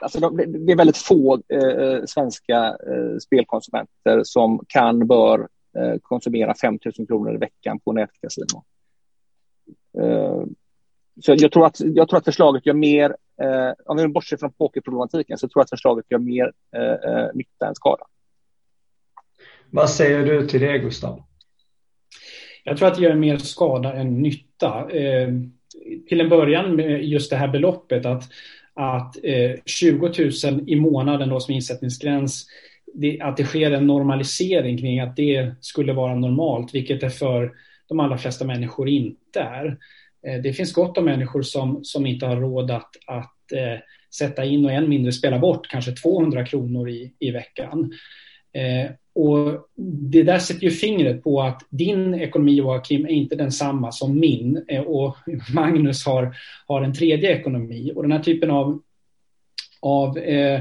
Alltså 0.00 0.30
det 0.30 0.72
är 0.72 0.76
väldigt 0.76 0.96
få 0.96 1.34
eh, 1.34 2.04
svenska 2.06 2.56
eh, 2.66 3.18
spelkonsumenter 3.22 4.20
som 4.24 4.64
kan, 4.68 5.06
bör 5.06 5.48
eh, 5.78 5.94
konsumera 6.02 6.54
5 6.54 6.78
000 6.98 7.06
kronor 7.06 7.34
i 7.34 7.38
veckan 7.38 7.80
på 7.80 7.92
nätkasino. 7.92 8.64
Eh, 10.00 10.44
så 11.20 11.34
jag 11.38 11.52
tror, 11.52 11.66
att, 11.66 11.80
jag 11.80 12.08
tror 12.08 12.18
att 12.18 12.24
förslaget 12.24 12.66
gör 12.66 12.74
mer 12.74 13.16
eh, 13.42 13.72
om 13.86 13.96
vi 13.96 14.08
bortser 14.08 14.36
från 14.36 14.52
pokerproblematiken 14.52 15.38
så 15.38 15.48
tror 15.48 15.60
jag 15.60 15.64
att 15.64 15.70
förslaget 15.70 16.06
gör 16.08 16.18
mer 16.18 16.52
eh, 16.76 17.12
eh, 17.12 17.28
nytta 17.34 17.66
än 17.66 17.74
skada. 17.74 18.04
Vad 19.70 19.90
säger 19.90 20.24
du 20.24 20.46
till 20.46 20.60
det, 20.60 20.78
Gustav? 20.78 21.22
Jag 22.64 22.76
tror 22.76 22.88
att 22.88 22.94
det 22.94 23.02
gör 23.02 23.14
mer 23.14 23.38
skada 23.38 23.92
än 23.92 24.22
nytta. 24.22 24.90
Eh, 24.90 25.28
till 26.08 26.20
en 26.20 26.28
början 26.28 26.76
med 26.76 27.04
just 27.04 27.30
det 27.30 27.36
här 27.36 27.48
beloppet 27.48 28.06
att, 28.06 28.22
att 28.78 29.16
eh, 29.22 29.50
20 29.66 30.12
000 30.44 30.68
i 30.68 30.76
månaden 30.76 31.28
då 31.28 31.40
som 31.40 31.54
insättningsgräns, 31.54 32.46
det, 32.94 33.20
att 33.20 33.36
det 33.36 33.44
sker 33.44 33.72
en 33.72 33.86
normalisering 33.86 34.78
kring 34.78 35.00
att 35.00 35.16
det 35.16 35.54
skulle 35.60 35.92
vara 35.92 36.14
normalt, 36.14 36.74
vilket 36.74 37.00
det 37.00 37.10
för 37.10 37.52
de 37.88 38.00
allra 38.00 38.18
flesta 38.18 38.44
människor 38.44 38.88
inte 38.88 39.40
är. 39.40 39.78
Eh, 40.26 40.42
det 40.42 40.52
finns 40.52 40.72
gott 40.72 40.98
om 40.98 41.04
människor 41.04 41.42
som, 41.42 41.84
som 41.84 42.06
inte 42.06 42.26
har 42.26 42.36
råd 42.36 42.70
att, 42.70 42.90
att 43.06 43.52
eh, 43.52 43.80
sätta 44.14 44.44
in 44.44 44.64
och 44.64 44.72
än 44.72 44.88
mindre 44.88 45.12
spela 45.12 45.38
bort 45.38 45.68
kanske 45.68 45.92
200 45.92 46.46
kronor 46.46 46.88
i, 46.88 47.14
i 47.18 47.30
veckan. 47.30 47.92
Eh, 48.52 48.90
och 49.18 49.68
det 50.10 50.22
där 50.22 50.38
sätter 50.38 50.62
ju 50.62 50.70
fingret 50.70 51.24
på 51.24 51.42
att 51.42 51.66
din 51.70 52.14
ekonomi, 52.14 52.54
Joakim, 52.54 53.04
är 53.04 53.10
inte 53.10 53.36
densamma 53.36 53.92
som 53.92 54.20
min. 54.20 54.64
Eh, 54.68 54.80
och 54.80 55.16
Magnus 55.54 56.06
har, 56.06 56.36
har 56.66 56.82
en 56.82 56.94
tredje 56.94 57.38
ekonomi. 57.38 57.92
Och 57.96 58.02
den 58.02 58.12
här 58.12 58.18
typen 58.18 58.50
av, 58.50 58.82
av 59.80 60.18
eh, 60.18 60.60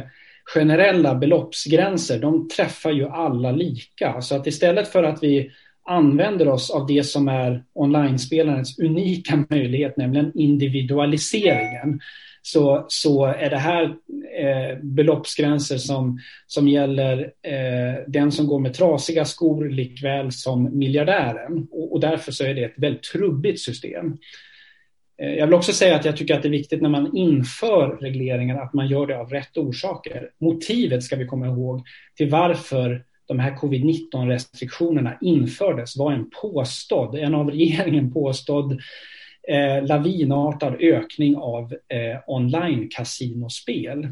generella 0.53 1.15
beloppsgränser, 1.15 2.19
de 2.19 2.49
träffar 2.49 2.91
ju 2.91 3.07
alla 3.07 3.51
lika. 3.51 4.21
Så 4.21 4.35
att 4.35 4.47
istället 4.47 4.87
för 4.87 5.03
att 5.03 5.23
vi 5.23 5.51
använder 5.87 6.47
oss 6.47 6.71
av 6.71 6.87
det 6.87 7.03
som 7.03 7.27
är 7.27 7.63
online-spelarens 7.73 8.79
unika 8.79 9.45
möjlighet, 9.49 9.97
nämligen 9.97 10.31
individualiseringen, 10.35 11.99
så, 12.41 12.85
så 12.87 13.25
är 13.25 13.49
det 13.49 13.57
här 13.57 13.83
eh, 14.39 14.77
beloppsgränser 14.81 15.77
som, 15.77 16.19
som 16.47 16.67
gäller 16.67 17.31
eh, 17.41 18.03
den 18.07 18.31
som 18.31 18.47
går 18.47 18.59
med 18.59 18.73
trasiga 18.73 19.25
skor 19.25 19.69
likväl 19.69 20.31
som 20.31 20.77
miljardären. 20.77 21.67
Och, 21.71 21.93
och 21.93 21.99
därför 21.99 22.31
så 22.31 22.43
är 22.43 22.53
det 22.53 22.63
ett 22.63 22.77
väldigt 22.77 23.03
trubbigt 23.03 23.59
system. 23.59 24.17
Eh, 25.21 25.33
jag 25.33 25.45
vill 25.47 25.53
också 25.53 25.73
säga 25.73 25.95
att 25.95 26.05
jag 26.05 26.17
tycker 26.17 26.35
att 26.35 26.41
det 26.41 26.47
är 26.47 26.51
viktigt 26.51 26.81
när 26.81 26.89
man 26.89 27.17
inför 27.17 27.97
regleringar 28.01 28.61
att 28.61 28.73
man 28.73 28.87
gör 28.87 29.07
det 29.07 29.19
av 29.19 29.29
rätt 29.29 29.57
orsaker. 29.57 30.29
Motivet 30.39 31.03
ska 31.03 31.15
vi 31.15 31.25
komma 31.25 31.47
ihåg 31.47 31.83
till 32.17 32.29
varför 32.29 33.03
de 33.27 33.39
här 33.39 33.55
covid-19 33.55 34.27
restriktionerna 34.27 35.17
infördes 35.21 35.97
var 35.97 36.11
en 36.11 36.29
påstådd, 36.41 37.15
en 37.15 37.35
av 37.35 37.49
regeringen 37.49 38.13
påstådd 38.13 38.71
eh, 39.47 39.85
lavinartad 39.85 40.75
ökning 40.79 41.35
av 41.35 41.73
eh, 41.73 42.19
online-kasinospel. 42.27 44.07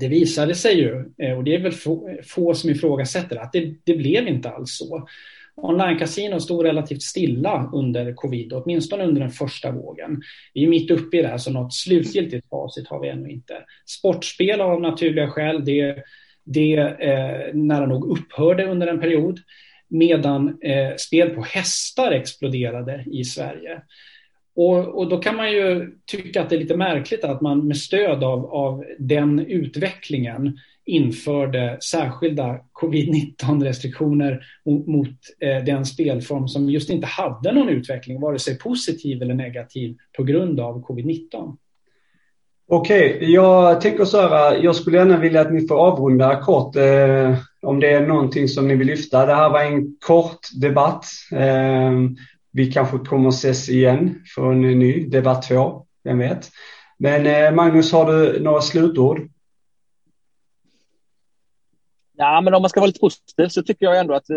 Det 0.00 0.08
visade 0.08 0.54
sig 0.54 0.78
ju, 0.80 1.04
eh, 1.22 1.36
och 1.36 1.44
det 1.44 1.54
är 1.54 1.62
väl 1.62 1.72
få, 1.72 2.18
få 2.24 2.54
som 2.54 2.70
ifrågasätter 2.70 3.36
att 3.36 3.52
det, 3.52 3.74
det 3.84 3.96
blev 3.96 4.28
inte 4.28 4.50
alls 4.50 4.76
så. 4.76 5.08
Online-kasinon 5.56 6.40
stod 6.40 6.64
relativt 6.64 7.02
stilla 7.02 7.70
under 7.74 8.14
covid, 8.14 8.52
åtminstone 8.52 9.04
under 9.04 9.20
den 9.20 9.30
första 9.30 9.70
vågen. 9.70 10.22
Vi 10.54 10.64
är 10.64 10.68
mitt 10.68 10.90
uppe 10.90 11.18
i 11.18 11.22
det 11.22 11.28
här, 11.28 11.38
så 11.38 11.50
något 11.50 11.74
slutgiltigt 11.74 12.48
facit 12.48 12.88
har 12.88 13.00
vi 13.00 13.08
ännu 13.08 13.30
inte. 13.30 13.54
Sportspel 13.86 14.60
av 14.60 14.80
naturliga 14.80 15.28
skäl, 15.28 15.64
det 15.64 16.02
det 16.48 16.76
eh, 16.76 17.54
nära 17.54 17.86
nog 17.86 18.18
upphörde 18.18 18.64
under 18.64 18.86
en 18.86 19.00
period 19.00 19.38
medan 19.88 20.58
eh, 20.62 20.96
spel 20.96 21.30
på 21.30 21.42
hästar 21.42 22.12
exploderade 22.12 23.04
i 23.12 23.24
Sverige. 23.24 23.82
Och, 24.54 24.98
och, 24.98 25.08
då 25.08 25.18
kan 25.18 25.36
man 25.36 25.52
ju 25.52 25.92
tycka 26.06 26.42
att 26.42 26.50
det 26.50 26.56
är 26.56 26.60
lite 26.60 26.76
märkligt 26.76 27.24
att 27.24 27.40
man 27.40 27.66
med 27.66 27.76
stöd 27.76 28.24
av, 28.24 28.46
av 28.46 28.84
den 28.98 29.38
utvecklingen 29.38 30.58
införde 30.84 31.78
särskilda 31.80 32.60
covid-19 32.72 33.64
restriktioner 33.64 34.40
mot, 34.64 34.86
mot 34.86 35.16
eh, 35.40 35.64
den 35.64 35.86
spelform 35.86 36.48
som 36.48 36.70
just 36.70 36.90
inte 36.90 37.06
hade 37.06 37.52
någon 37.52 37.68
utveckling, 37.68 38.20
vare 38.20 38.38
sig 38.38 38.58
positiv 38.58 39.22
eller 39.22 39.34
negativ, 39.34 39.96
på 40.16 40.24
grund 40.24 40.60
av 40.60 40.86
covid-19. 40.86 41.56
Okej, 42.70 43.16
okay, 43.16 43.30
jag 43.30 43.80
tänker 43.80 44.04
så 44.04 44.20
här, 44.20 44.56
jag 44.56 44.76
skulle 44.76 44.98
gärna 44.98 45.16
vilja 45.16 45.40
att 45.40 45.52
ni 45.52 45.66
får 45.66 45.74
avrunda 45.74 46.40
kort 46.40 46.76
eh, 46.76 47.36
om 47.62 47.80
det 47.80 47.90
är 47.90 48.06
någonting 48.06 48.48
som 48.48 48.68
ni 48.68 48.74
vill 48.74 48.86
lyfta. 48.86 49.26
Det 49.26 49.34
här 49.34 49.50
var 49.50 49.62
en 49.62 49.96
kort 50.00 50.40
debatt. 50.60 51.04
Eh, 51.32 51.92
vi 52.52 52.72
kanske 52.72 52.98
kommer 52.98 53.28
ses 53.28 53.68
igen 53.68 54.22
för 54.34 54.52
en 54.52 54.60
ny 54.60 55.08
debatt 55.08 55.42
två, 55.42 55.86
vem 56.04 56.18
vet. 56.18 56.50
Men 56.98 57.26
eh, 57.26 57.54
Magnus, 57.54 57.92
har 57.92 58.12
du 58.12 58.40
några 58.40 58.60
slutord? 58.60 59.20
Ja, 62.16 62.40
men 62.40 62.54
om 62.54 62.62
man 62.62 62.70
ska 62.70 62.80
vara 62.80 62.86
lite 62.86 63.00
positiv 63.00 63.48
så 63.48 63.62
tycker 63.62 63.86
jag 63.86 63.98
ändå 63.98 64.14
att 64.14 64.30
eh, 64.30 64.36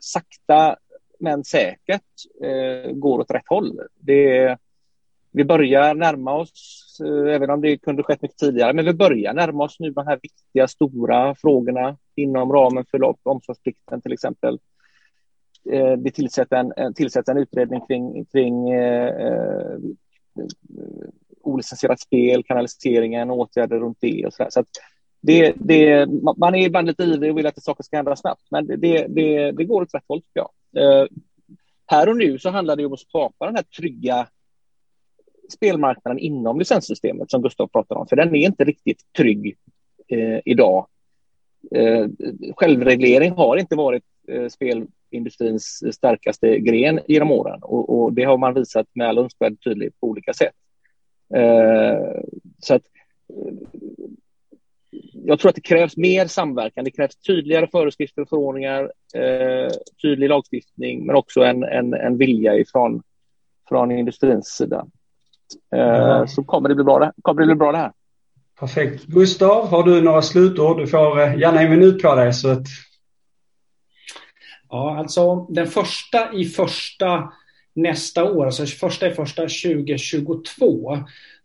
sakta 0.00 0.76
men 1.18 1.44
säkert 1.44 2.02
eh, 2.44 2.92
går 2.92 3.18
åt 3.18 3.30
rätt 3.30 3.48
håll. 3.48 3.80
Det 4.00 4.56
vi 5.36 5.44
börjar 5.44 5.94
närma 5.94 6.32
oss, 6.32 6.83
Eh, 7.00 7.34
även 7.34 7.50
om 7.50 7.60
det 7.60 7.76
kunde 7.76 8.02
skett 8.02 8.22
mycket 8.22 8.38
tidigare, 8.38 8.72
men 8.72 8.84
vi 8.84 8.94
börjar 8.94 9.34
närma 9.34 9.64
oss 9.64 9.76
nu 9.78 9.90
de 9.90 10.06
här 10.06 10.18
viktiga 10.22 10.68
stora 10.68 11.34
frågorna 11.34 11.96
inom 12.14 12.52
ramen 12.52 12.84
för 12.90 13.14
omsorgsplikten 13.22 14.00
till 14.00 14.12
exempel. 14.12 14.58
Eh, 15.70 15.90
vi 15.90 15.96
det 15.96 16.10
tillsätts 16.10 16.52
en, 16.52 16.94
tillsätts 16.94 17.28
en 17.28 17.38
utredning 17.38 17.80
kring, 17.86 18.24
kring 18.24 18.70
eh, 18.70 19.08
eh, 19.08 19.78
olicensierat 21.42 22.00
spel, 22.00 22.44
kanaliseringen, 22.44 23.30
åtgärder 23.30 23.78
runt 23.78 23.98
det 24.00 24.26
och 24.26 24.34
så, 24.34 24.42
där. 24.42 24.50
så 24.50 24.64
det, 25.20 25.52
det, 25.56 26.06
man 26.36 26.54
är 26.54 26.66
ibland 26.66 26.86
lite 26.86 27.02
ivrig 27.02 27.30
och 27.30 27.38
vill 27.38 27.46
att 27.46 27.62
saker 27.62 27.84
ska 27.84 27.96
hända 27.96 28.16
snabbt, 28.16 28.46
men 28.50 28.66
det, 28.66 28.76
det, 29.08 29.52
det 29.52 29.64
går 29.64 29.82
åt 29.82 29.94
rätt 29.94 30.04
håll 30.08 30.22
tycker 30.22 30.46
jag. 30.72 31.00
Eh, 31.02 31.06
här 31.86 32.08
och 32.08 32.16
nu 32.16 32.38
så 32.38 32.50
handlar 32.50 32.76
det 32.76 32.86
om 32.86 32.92
att 32.92 33.00
skapa 33.00 33.46
den 33.46 33.56
här 33.56 33.62
trygga 33.62 34.26
spelmarknaden 35.52 36.18
inom 36.18 36.58
licenssystemet 36.58 37.30
som 37.30 37.42
Gustav 37.42 37.68
pratar 37.68 37.96
om, 37.96 38.06
för 38.06 38.16
den 38.16 38.34
är 38.34 38.46
inte 38.46 38.64
riktigt 38.64 39.12
trygg 39.16 39.56
eh, 40.08 40.38
idag. 40.44 40.86
Eh, 41.70 42.06
självreglering 42.56 43.32
har 43.32 43.56
inte 43.56 43.76
varit 43.76 44.04
eh, 44.28 44.48
spelindustrins 44.48 45.94
starkaste 45.94 46.58
gren 46.58 47.00
genom 47.06 47.30
åren 47.30 47.58
och, 47.62 48.02
och, 48.02 48.12
det 48.12 48.24
har 48.24 48.38
man 48.38 48.54
visat 48.54 48.86
med 48.92 49.08
all 49.08 49.18
önskvärd 49.18 49.64
tydlighet 49.64 50.00
på 50.00 50.06
olika 50.06 50.34
sätt. 50.34 50.54
Eh, 51.34 52.20
så 52.58 52.74
att 52.74 52.82
eh, 53.28 53.54
jag 55.12 55.38
tror 55.38 55.48
att 55.48 55.54
det 55.54 55.60
krävs 55.60 55.96
mer 55.96 56.26
samverkan. 56.26 56.84
Det 56.84 56.90
krävs 56.90 57.16
tydligare 57.16 57.66
föreskrifter 57.66 58.22
och 58.22 58.28
förordningar, 58.28 58.92
eh, 59.14 59.70
tydlig 60.02 60.28
lagstiftning, 60.28 61.06
men 61.06 61.16
också 61.16 61.40
en, 61.40 61.64
en, 61.64 61.94
en 61.94 62.16
vilja 62.18 62.56
ifrån 62.56 63.02
från 63.68 63.90
industrins 63.90 64.46
sida. 64.46 64.86
Eh. 65.76 66.26
Så 66.26 66.44
kommer 66.44 66.68
det, 66.68 66.74
bli 66.74 66.84
bra, 66.84 66.98
det, 66.98 67.12
kommer 67.22 67.40
det 67.40 67.46
bli 67.46 67.54
bra 67.54 67.72
det 67.72 67.78
här. 67.78 67.92
Perfekt. 68.60 69.04
Gustav, 69.04 69.68
har 69.68 69.82
du 69.82 70.00
några 70.00 70.22
slutord? 70.22 70.78
Du 70.78 70.86
får 70.86 71.20
eh, 71.20 71.38
gärna 71.38 71.60
en 71.60 71.70
minut 71.70 72.02
på 72.02 72.14
dig. 72.14 72.32
Så 72.32 72.48
att... 72.48 72.66
Ja, 74.70 74.98
alltså 74.98 75.36
den 75.36 75.66
första 75.66 76.32
i 76.32 76.44
första 76.44 77.32
nästa 77.74 78.32
år, 78.32 78.46
alltså 78.46 78.66
första 78.66 79.08
i 79.08 79.14
första 79.14 79.42
2022, 79.42 80.98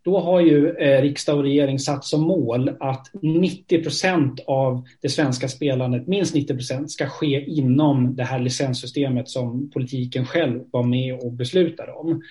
då 0.04 0.20
har 0.20 0.40
ju 0.40 0.70
eh, 0.70 1.02
riksdag 1.02 1.36
och 1.36 1.42
regering 1.42 1.78
satt 1.78 2.04
som 2.04 2.20
mål 2.20 2.76
att 2.80 3.06
90 3.22 3.82
procent 3.82 4.40
av 4.46 4.84
det 5.02 5.08
svenska 5.08 5.48
spelandet, 5.48 6.06
minst 6.06 6.34
90 6.34 6.54
procent, 6.54 6.90
ska 6.90 7.06
ske 7.06 7.44
inom 7.44 8.16
det 8.16 8.24
här 8.24 8.38
licenssystemet 8.38 9.28
som 9.28 9.70
politiken 9.70 10.26
själv 10.26 10.62
var 10.70 10.82
med 10.82 11.14
och 11.14 11.32
beslutade 11.32 11.92
om. 11.92 12.22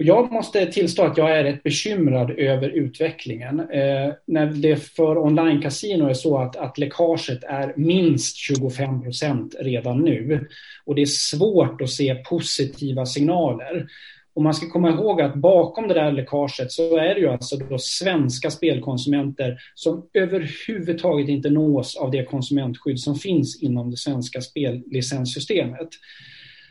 Och 0.00 0.06
jag 0.06 0.32
måste 0.32 0.66
tillstå 0.66 1.02
att 1.02 1.16
jag 1.16 1.38
är 1.38 1.44
rätt 1.44 1.62
bekymrad 1.62 2.30
över 2.30 2.68
utvecklingen. 2.68 3.60
Eh, 3.60 4.12
när 4.26 4.46
det 4.46 4.76
för 4.76 5.18
online-casino 5.18 6.08
är 6.08 6.14
så 6.14 6.38
att, 6.38 6.56
att 6.56 6.78
läckaget 6.78 7.44
är 7.44 7.74
minst 7.76 8.36
25 8.36 9.02
procent 9.02 9.54
redan 9.60 10.00
nu 10.00 10.48
och 10.84 10.94
det 10.94 11.02
är 11.02 11.06
svårt 11.06 11.80
att 11.80 11.90
se 11.90 12.14
positiva 12.14 13.06
signaler. 13.06 13.86
Och 14.34 14.42
man 14.42 14.54
ska 14.54 14.70
komma 14.70 14.90
ihåg 14.90 15.20
att 15.20 15.34
bakom 15.34 15.88
det 15.88 15.94
där 15.94 16.12
läckaget 16.12 16.72
så 16.72 16.96
är 16.96 17.14
det 17.14 17.20
ju 17.20 17.28
alltså 17.28 17.56
då 17.56 17.78
svenska 17.78 18.50
spelkonsumenter 18.50 19.58
som 19.74 20.06
överhuvudtaget 20.14 21.28
inte 21.28 21.50
nås 21.50 21.96
av 21.96 22.10
det 22.10 22.24
konsumentskydd 22.24 23.00
som 23.00 23.14
finns 23.14 23.62
inom 23.62 23.90
det 23.90 23.96
svenska 23.96 24.40
spellicenssystemet. 24.40 25.88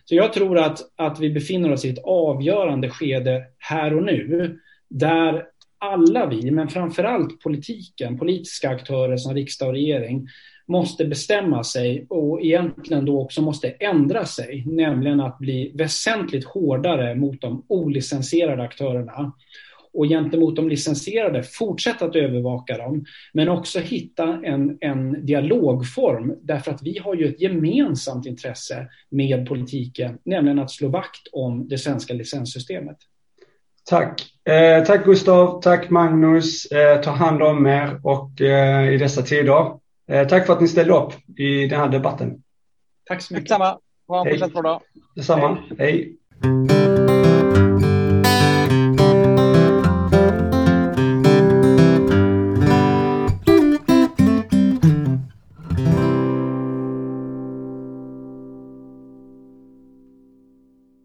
Så 0.10 0.16
jag 0.16 0.34
tror 0.34 0.58
att, 0.58 0.80
att 0.96 1.20
vi 1.20 1.30
befinner 1.30 1.72
oss 1.72 1.86
i 1.86 1.90
ett 1.90 2.04
avgörande 2.04 2.90
skede 2.90 3.46
här 3.58 3.94
och 3.94 4.04
nu 4.04 4.60
där 4.90 5.44
alla 5.78 6.26
vi, 6.26 6.52
men 6.52 6.68
framförallt 6.68 7.42
politiken, 7.42 8.18
politiska 8.18 8.70
aktörer 8.70 9.18
som 9.18 9.34
riksdag 9.36 9.68
och 9.68 9.74
regering 9.74 10.28
måste 10.68 11.06
bestämma 11.06 11.64
sig 11.64 12.06
och 12.10 12.42
egentligen 12.42 13.06
då 13.06 13.22
också 13.22 13.42
måste 13.42 13.70
ändra 13.70 14.26
sig, 14.26 14.64
nämligen 14.66 15.20
att 15.20 15.38
bli 15.38 15.72
väsentligt 15.76 16.46
hårdare 16.46 17.16
mot 17.16 17.42
de 17.42 17.66
olicensierade 17.68 18.64
aktörerna 18.64 19.34
och 20.00 20.08
gentemot 20.08 20.56
de 20.56 20.70
licensierade 20.70 21.44
fortsätta 21.44 22.06
att 22.06 22.16
övervaka 22.16 22.78
dem, 22.78 23.06
men 23.34 23.50
också 23.50 23.80
hitta 23.80 24.42
en, 24.44 24.78
en 24.82 25.26
dialogform 25.26 26.36
därför 26.42 26.72
att 26.72 26.82
vi 26.82 27.00
har 27.00 27.16
ju 27.16 27.28
ett 27.28 27.42
gemensamt 27.42 28.26
intresse 28.26 28.88
med 29.10 29.48
politiken, 29.48 30.18
nämligen 30.26 30.60
att 30.60 30.72
slå 30.72 30.88
vakt 30.88 31.28
om 31.32 31.68
det 31.68 31.78
svenska 31.78 32.14
licenssystemet. 32.14 32.98
Tack. 33.90 34.22
Eh, 34.50 34.84
tack 34.84 35.06
Gustav, 35.06 35.62
tack 35.62 35.90
Magnus. 35.90 36.66
Eh, 36.66 37.02
ta 37.02 37.12
hand 37.12 37.44
om 37.44 37.68
er 37.68 38.00
och 38.04 38.42
eh, 38.42 38.94
i 38.94 38.98
dessa 38.98 39.22
tider. 39.22 39.72
Eh, 40.12 40.28
tack 40.28 40.46
för 40.46 40.54
att 40.54 40.62
ni 40.62 40.68
ställde 40.68 40.94
upp 40.94 41.14
i 41.40 41.68
den 41.68 41.80
här 41.80 41.90
debatten. 41.90 42.44
Tack 43.06 43.22
så 43.22 43.34
mycket. 43.34 43.50
Detsamma. 43.50 43.78
Ha 44.08 44.26
en 44.26 44.32
fortsatt 44.32 44.54
bra 44.54 44.62
dag. 44.62 44.82
Detsamma. 45.16 45.58
Hej. 45.78 46.16
Hej. 46.44 47.09